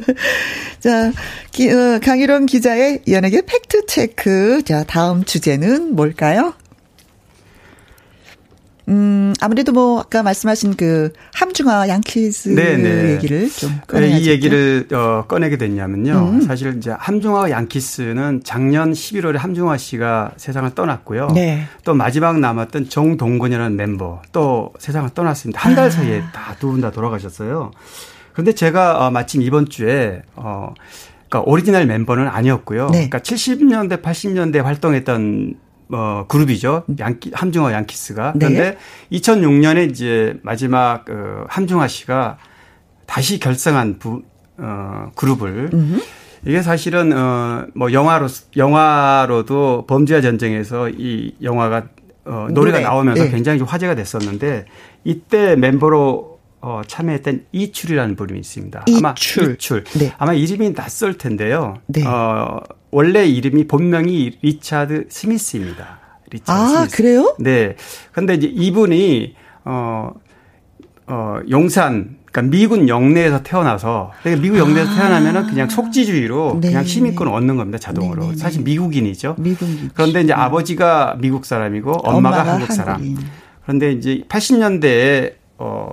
[0.80, 1.12] 자,
[1.50, 4.62] 기, 어, 강일원 기자의 연예계 팩트 체크.
[4.64, 6.54] 자, 다음 주제는 뭘까요?
[8.88, 12.76] 음, 아무래도 뭐 아까 말씀하신 그 함중아 양키스 네네.
[12.82, 13.12] 네.
[13.14, 14.14] 얘기를 좀 꺼내야죠.
[14.14, 16.12] 네, 이 얘기를 어, 꺼내게 됐냐면요.
[16.12, 16.40] 음.
[16.42, 21.28] 사실 이제 함중아 양키스는 작년 11월에 함중아 씨가 세상을 떠났고요.
[21.34, 21.64] 네.
[21.84, 25.60] 또 마지막 남았던 정동건이라는 mem버 또 세상을 떠났습니다.
[25.60, 25.90] 한달 아.
[25.90, 27.72] 사이에 다 두 분다 돌아가셨어요.
[28.32, 30.72] 그런데 제가 어, 마침 이번 주에 어
[31.28, 32.86] 그러니까 오리지널 멤버는 아니었고요.
[32.90, 33.08] 네.
[33.08, 35.54] 그러니까 70년대 80년대 활동했던
[35.90, 36.84] 어, 그룹이죠.
[36.98, 38.32] 양키, 함중아 양키스가.
[38.34, 38.38] 네.
[38.38, 38.78] 그런데
[39.10, 39.18] 네.
[39.18, 42.38] 2006년에 이제 마지막 어, 함중아 씨가
[43.06, 44.22] 다시 결성한 부,
[44.58, 46.00] 어, 그룹을 음흠.
[46.46, 51.86] 이게 사실은 어뭐 영화로 영화로도 범죄와 전쟁에서 이 영화가
[52.24, 52.80] 어 노래가 노래.
[52.82, 53.30] 나오면서 네.
[53.30, 54.66] 굉장히 화제가 됐었는데
[55.02, 58.84] 이때 멤버로 어 참여했던 이출이라는 분이 있습니다.
[58.86, 58.98] 이출.
[58.98, 59.14] 아마
[59.54, 59.84] 이출.
[59.98, 60.12] 네.
[60.18, 61.78] 아마 이름이 낯설 텐데요.
[61.86, 62.06] 네.
[62.06, 62.60] 어
[62.90, 66.00] 원래 이름이 본명이 리차드 스미스입니다.
[66.30, 66.96] 리차드 아, 스미스.
[66.96, 67.36] 그래요?
[67.38, 67.76] 네.
[68.12, 69.34] 근데 이제 이분이
[69.64, 70.12] 어,
[71.06, 74.94] 어, 용산, 그러니까 미군 영내에서 태어나서, 그러니까 미국 영내에서 아.
[74.94, 76.68] 태어나면은 그냥 속지주의로 네.
[76.68, 78.22] 그냥 시민권을 얻는 겁니다, 자동으로.
[78.22, 78.38] 네네네.
[78.38, 79.36] 사실 미국인이죠.
[79.38, 79.90] 미국인.
[79.94, 82.96] 그런데 이제 아버지가 미국 사람이고 엄마가, 엄마가 한국 사람.
[82.96, 83.18] 한국인.
[83.62, 85.88] 그런데 이제 80년대에 어,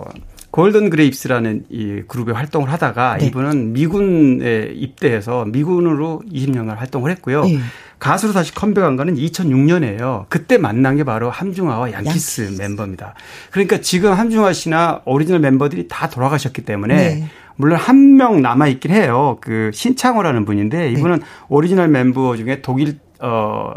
[0.54, 3.26] 골든 그레이프스라는 이 그룹의 활동을 하다가 네.
[3.26, 7.44] 이분은 미군에 입대해서 미군으로 20년간 활동을 했고요.
[7.44, 7.58] 네.
[7.98, 10.26] 가수로 다시 컴백한 거는 2006년이에요.
[10.30, 12.62] 그때 만난 게 바로 함중아와 양키스, 양키스.
[12.62, 13.16] 멤버입니다.
[13.50, 17.28] 그러니까 지금 함중아 씨나 오리지널 멤버들이 다 돌아가셨기 때문에 네.
[17.56, 19.40] 물론 한 명 남아 있긴 해요.
[19.42, 21.26] 그 신창호라는 분인데 이분은 네.
[21.50, 23.74] 오리지널 멤버 중에 독일 어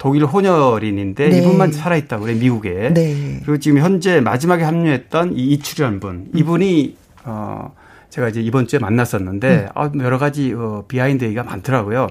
[0.00, 1.38] 독일 혼혈인인데 네.
[1.38, 2.88] 이분만 살아있다고 그래 미국에.
[2.94, 3.40] 네.
[3.44, 6.30] 그리고 지금 현재 마지막에 합류했던 이 이출이란 분 음.
[6.34, 7.74] 이분이 어
[8.08, 9.68] 제가 이제 이번 주에 만났었는데 음.
[9.74, 12.08] 아, 여러 가지 어, 비하인드 얘기가 많더라고요.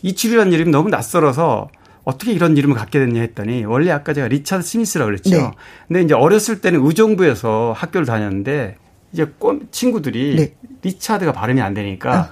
[0.00, 1.68] 이출이라는 이름이 너무 낯설어서
[2.04, 5.36] 어떻게 이런 이름을 갖게 됐냐 했더니 원래 아까 제가 리차드 스미스라고 그랬죠.
[5.36, 5.50] 네.
[5.86, 8.76] 근데 이제 어렸을 때는 의정부에서 학교를 다녔는데
[9.12, 9.26] 이제
[9.70, 10.54] 친구들이 네.
[10.80, 12.30] 리차드가 발음이 안 되니까 아.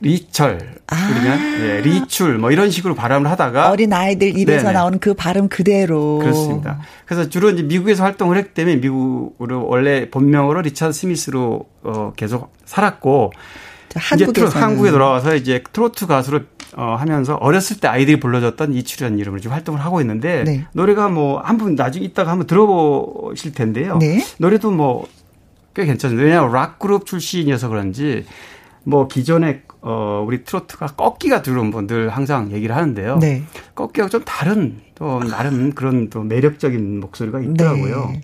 [0.00, 1.08] 리철 아.
[1.08, 4.72] 그러면 예, 리출 뭐 이런 식으로 발음을 하다가 어린 아이들 입에서 네네.
[4.72, 6.80] 나오는 그 발음 그대로 그렇습니다.
[7.06, 13.32] 그래서 주로 이제 미국에서 활동을 했기 때문에 미국으로 원래 본명으로 리차드 스미스로 어 계속 살았고
[13.94, 16.40] 한국에 한국에 돌아와서 이제 트로트 가수로
[16.76, 20.64] 어 하면서 어렸을 때 아이들이 불러줬던 이출이라는 이름으로 지금 활동을 하고 있는데 네.
[20.72, 23.98] 노래가 뭐 한 분 나중에 이따가 한번 들어보실 텐데요.
[23.98, 24.24] 네.
[24.38, 25.06] 노래도 뭐
[25.72, 26.18] 꽤 괜찮아요.
[26.18, 28.24] 왜냐하면 락 그룹 출신이어서 그런지
[28.82, 33.18] 뭐 기존에 어 우리 트로트가 꺾기가 들어온 분들 항상 얘기를 하는데요.
[33.18, 33.42] 네.
[33.74, 38.10] 꺾기가 좀 다른 또 나름 그런 또 매력적인 목소리가 있더라고요.
[38.12, 38.20] 네.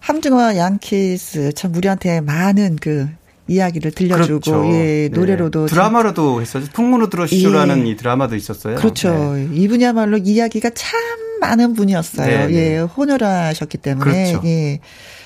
[0.00, 3.08] 함중화 양키스 참 우리한테 많은 그
[3.48, 4.66] 이야기를 들려주고 그렇죠.
[4.66, 5.08] 예 네.
[5.08, 5.72] 노래로도 네.
[5.72, 6.70] 드라마로도 했었죠.
[6.72, 7.90] 풍문으로 들어시죠라는 예.
[7.90, 8.76] 이 드라마도 있었어요.
[8.76, 9.34] 그렇죠.
[9.34, 9.48] 네.
[9.52, 11.00] 이분이야말로 이야기가 참
[11.40, 12.26] 많은 분이었어요.
[12.26, 12.54] 네, 네.
[12.54, 14.46] 예 혼혈하셨기 때문에 그렇죠.
[14.46, 14.80] 예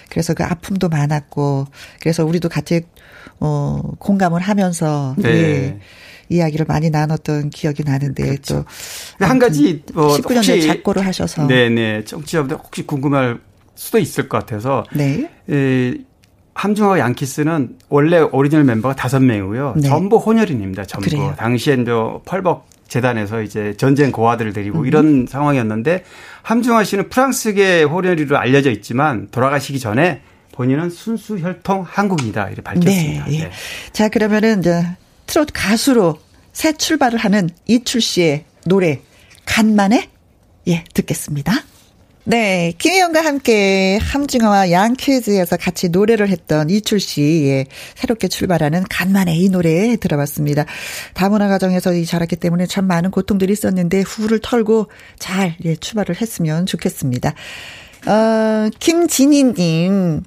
[0.08, 1.66] 그래서 그 아픔도 많았고
[2.00, 2.82] 그래서 우리도 같이
[3.40, 5.28] 어, 공감을 하면서 네.
[5.30, 5.78] 예,
[6.28, 8.64] 이야기를 많이 나눴던 기억이 나는데 그렇죠.
[9.18, 13.38] 또한 가지 뭐 19년에 작고를 하셔서 네네 청취자분들 혹시 궁금할
[13.74, 15.30] 수도 있을 것 같아서 네.
[15.50, 15.94] 예,
[16.54, 19.74] 함중하고 양키스는 원래 오리지널 멤버가 다섯 명이고요.
[19.76, 19.88] 네.
[19.88, 20.84] 전부 혼혈인입니다.
[20.84, 21.34] 전부 그래요.
[21.36, 24.86] 당시엔 저 펄벅 재단에서 이제 전쟁 고아들을 데리고 음.
[24.86, 26.04] 이런 상황이었는데
[26.42, 30.20] 함중아 씨는 프랑스계 호련리로 알려져 있지만 돌아가시기 전에
[30.52, 33.24] 본인은 순수 혈통 한국이다 이렇게 밝혔습니다.
[33.26, 33.38] 네.
[33.38, 33.50] 네.
[33.92, 34.86] 자 그러면은 이제
[35.26, 36.18] 트롯 가수로
[36.52, 39.00] 새 출발을 하는 이출 씨의 노래
[39.46, 40.10] 간만에
[40.68, 41.64] 예 듣겠습니다.
[42.24, 49.48] 네, 김혜영과 함께 함증어와 양키즈에서 같이 노래를 했던 이출 씨, 예, 새롭게 출발하는 간만에 이
[49.48, 50.64] 노래 들어봤습니다.
[51.14, 54.86] 다문화 가정에서 자랐기 때문에 참 많은 고통들이 있었는데 후를 털고
[55.18, 57.34] 잘 예, 출발을 했으면 좋겠습니다.
[58.06, 60.22] 어, 김진희님,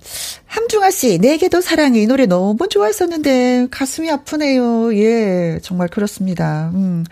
[0.45, 2.01] 함중아 씨, 내게도 사랑해.
[2.01, 4.95] 이 노래 너무 좋아했었는데, 가슴이 아프네요.
[4.95, 6.71] 예, 정말 그렇습니다.
[6.73, 7.03] 음.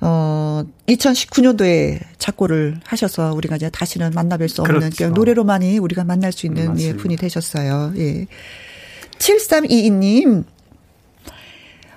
[0.00, 5.08] 어, 2019년도에 작고를 하셔서 우리가 이제 다시는 만나뵐 수 없는 그렇죠.
[5.08, 7.92] 노래로만이 우리가 만날 수 있는 음, 예, 분이 되셨어요.
[7.96, 8.26] 예.
[9.18, 10.44] 7322님,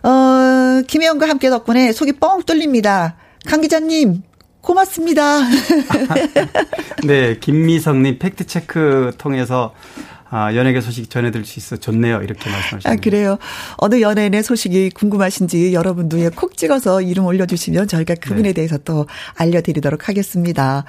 [0.03, 3.17] 어, 김혜영과 함께 덕분에 속이 뻥 뚫립니다.
[3.45, 4.23] 강 기자님,
[4.61, 5.39] 고맙습니다.
[7.05, 9.73] 네, 김미성님 팩트체크 통해서
[10.33, 12.21] 아, 연예계 소식 전해드릴 수 있어 좋네요.
[12.21, 12.89] 이렇게 말씀하셨습니다.
[12.89, 13.37] 아, 그래요.
[13.75, 18.53] 어느 연예인의 소식이 궁금하신지 여러분도 예, 콕 찍어서 이름 올려주시면 저희가 그분에 네.
[18.53, 20.85] 대해서 또 알려드리도록 하겠습니다.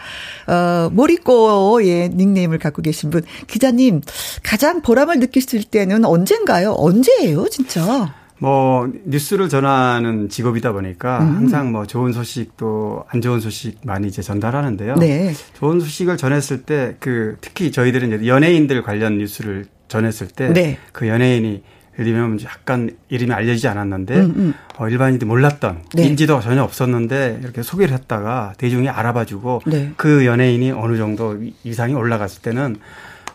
[0.47, 3.23] 어, 모리꼬, 예, 닉네임을 갖고 계신 분.
[3.49, 4.03] 기자님,
[4.45, 6.77] 가장 보람을 느끼실 때는 언젠가요?
[6.79, 8.15] 언제예요, 진짜?
[8.43, 11.37] 뭐 뉴스를 전하는 직업이다 보니까 음.
[11.37, 14.97] 항상 뭐 좋은 소식도 안 좋은 소식 많이 이제 전달하는데요.
[14.97, 15.33] 네.
[15.55, 20.79] 좋은 소식을 전했을 때 그 특히 저희들은 이제 연예인들 관련 뉴스를 전했을 때그 네.
[20.93, 21.63] 그 연예인이
[21.99, 24.55] 예를 들면 약간 이름이 알려지지 않았는데 음, 음.
[24.79, 26.05] 어, 일반인들이 몰랐던 네.
[26.05, 29.93] 인지도가 전혀 없었는데 이렇게 소개를 했다가 대중이 알아봐주고 네.
[29.97, 32.77] 그 연예인이 어느 정도 이상이 올라갔을 때는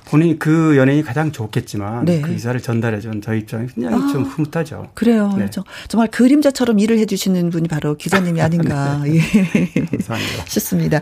[0.08, 2.22] 본인이 그 연예인이 가장 좋겠지만 네.
[2.22, 4.90] 그 이사를 전달해준 저희 입장에 굉장히 아, 좀 흐뭇하죠.
[4.94, 5.34] 그래요.
[5.38, 5.50] 네.
[5.90, 9.16] 정말 그림자처럼 일을 해주시는 분이 바로 기자님이 아닌가 네.
[9.16, 9.86] 예.
[9.86, 10.46] 감사합니다.
[10.48, 11.02] 싶습니다.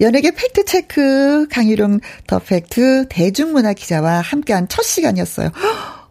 [0.00, 5.50] 연예계 팩트체크 강일홍 더 팩트 대중문화 기자와 함께한 첫 시간이었어요.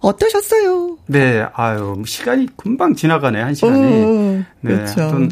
[0.05, 0.97] 어떠셨어요?
[1.07, 4.03] 네, 아유, 뭐 시간이 금방 지나가네, 한 시간이.
[4.03, 4.75] 오, 네.
[4.75, 5.29] 그렇죠.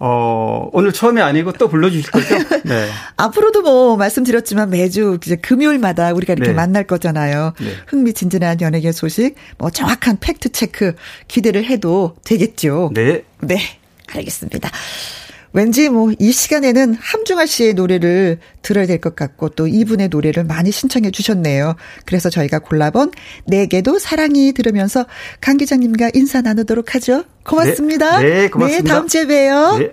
[0.00, 2.34] 어, 오늘 처음이 아니고 또 불러주실 거죠?
[2.66, 2.88] 네.
[3.16, 6.54] 앞으로도 뭐 말씀드렸지만 매주 이제 금요일마다 우리가 이렇게 네.
[6.54, 7.52] 만날 거잖아요.
[7.60, 7.66] 네.
[7.86, 10.96] 흥미진진한 연예계 소식, 뭐 정확한 팩트 체크
[11.28, 12.90] 기대를 해도 되겠죠?
[12.94, 13.22] 네.
[13.40, 13.58] 네.
[14.12, 14.70] 알겠습니다.
[15.56, 20.70] 왠지 뭐 이 시간에는 함중아 씨의 노래를 들어야 될 것 같고 또 이분의 노래를 많이
[20.70, 21.76] 신청해 주셨네요.
[22.04, 23.12] 그래서 저희가 골라본
[23.46, 25.06] 내게도 사랑이 들으면서
[25.40, 27.24] 강 기자님과 인사 나누도록 하죠.
[27.44, 28.20] 고맙습니다.
[28.20, 28.82] 네, 네 고맙습니다.
[28.82, 29.78] 네, 다음 주에 봬요.
[29.78, 29.90] 네.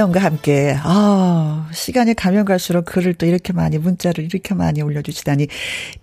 [0.00, 5.46] 김혜영과 함께, 아, 시간이 가면 갈수록 글을 또 이렇게 많이, 문자를 이렇게 많이 올려주시다니.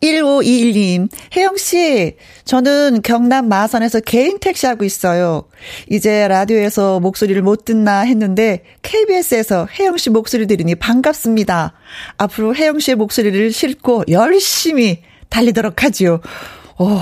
[0.02, 5.46] 1521님, 혜영씨, 저는 경남 마산에서 개인 택시 하고 있어요.
[5.90, 11.74] 이제 라디오에서 목소리를 못 듣나 했는데, KBS에서 혜영씨 목소리 들으니 반갑습니다.
[12.18, 16.22] 앞으로 혜영씨의 목소리를 싣고 열심히 달리도록 하지요.
[16.78, 17.00] 오,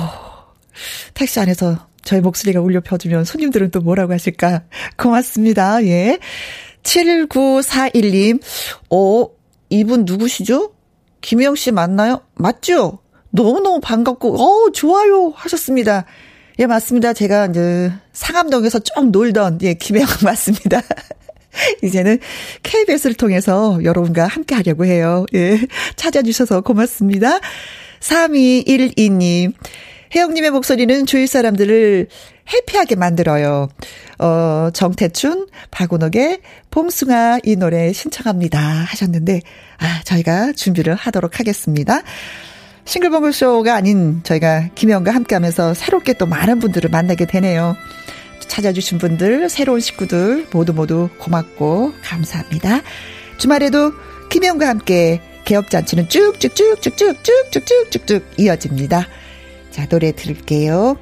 [1.13, 4.61] 택시 안에서 저희 목소리가 울려 펴주면 손님들은 또 뭐라고 하실까?
[4.95, 5.83] 고맙습니다.
[5.85, 6.19] 예.
[6.85, 8.39] 7941님,
[8.91, 9.27] 어,
[9.69, 10.71] 이분 누구시죠?
[11.21, 12.21] 김혜영 씨 맞나요?
[12.35, 12.99] 맞죠?
[13.31, 15.33] 너무너무 반갑고, 어, 좋아요.
[15.35, 16.05] 하셨습니다.
[16.59, 17.11] 예, 맞습니다.
[17.13, 20.81] 제가 이제 상암동에서 좀 놀던, 예, 김혜영 맞습니다.
[21.83, 22.19] 이제는
[22.63, 25.25] KBS를 통해서 여러분과 함께 하려고 해요.
[25.33, 25.59] 예,
[25.95, 27.39] 찾아주셔서 고맙습니다.
[27.99, 29.53] 3212님,
[30.15, 32.07] 혜영님의 목소리는 주위 사람들을
[32.53, 33.67] 해피하게 만들어요.
[34.19, 36.39] 어, 정태춘, 박은옥의
[36.71, 39.41] 봄숭아 이 노래 신청합니다 하셨는데,
[39.77, 42.01] 아, 저희가 준비를 하도록 하겠습니다.
[42.85, 47.75] 싱글벙글쇼가 아닌 저희가 김혜영과 함께 하면서 새롭게 또 많은 분들을 만나게 되네요.
[48.47, 52.83] 찾아주신 분들, 새로운 식구들 모두 모두 고맙고 감사합니다.
[53.37, 53.91] 주말에도
[54.29, 59.09] 김혜영과 함께 개업잔치는 쭉쭉쭉쭉쭉쭉쭉쭉쭉 이어집니다.
[59.75, 60.95] 자, 노래 들을게요.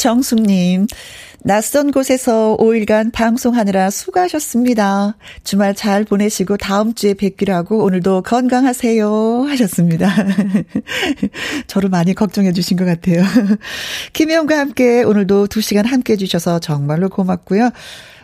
[0.03, 0.87] 이정숙님,
[1.43, 5.15] 낯선 곳에서 5일간 방송하느라 수고하셨습니다.
[5.45, 10.13] 주말 잘 보내시고 다음 주에 뵙기로 하고 오늘도 건강하세요 하셨습니다.
[11.67, 13.23] 저를 많이 걱정해 주신 것 같아요.
[14.11, 17.71] 김혜영과 함께 오늘도 2시간 함께 해주셔서 정말로 고맙고요.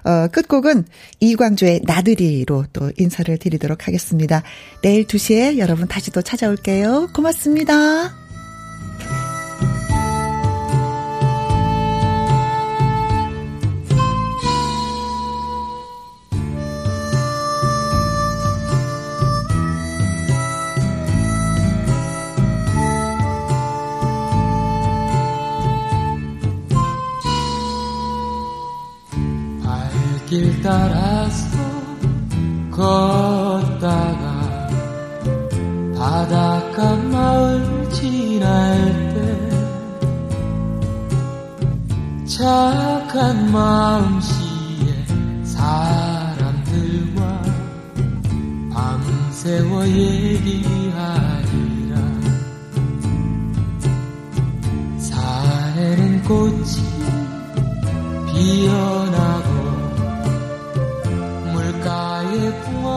[0.04, 0.84] 어, 끝곡은
[1.22, 4.44] 이광조의 나들이로 또 인사를 드리도록 하겠습니다.
[4.82, 7.10] 내일 2시에 여러분 다시 또 찾아올게요.
[7.14, 8.19] 고맙습니다.
[30.40, 31.58] 길 따라서
[32.72, 34.70] 걷다가
[35.98, 38.80] 바닷가 마을 지날
[39.14, 39.20] 때
[42.26, 45.06] 착한 마음씨의
[45.44, 47.42] 사람들과
[48.74, 51.20] 밤새워 얘기하리라.
[55.00, 56.90] 산에는 꽃이
[58.32, 59.10] 피어
[61.84, 62.26] 改
[62.66, 62.89] 过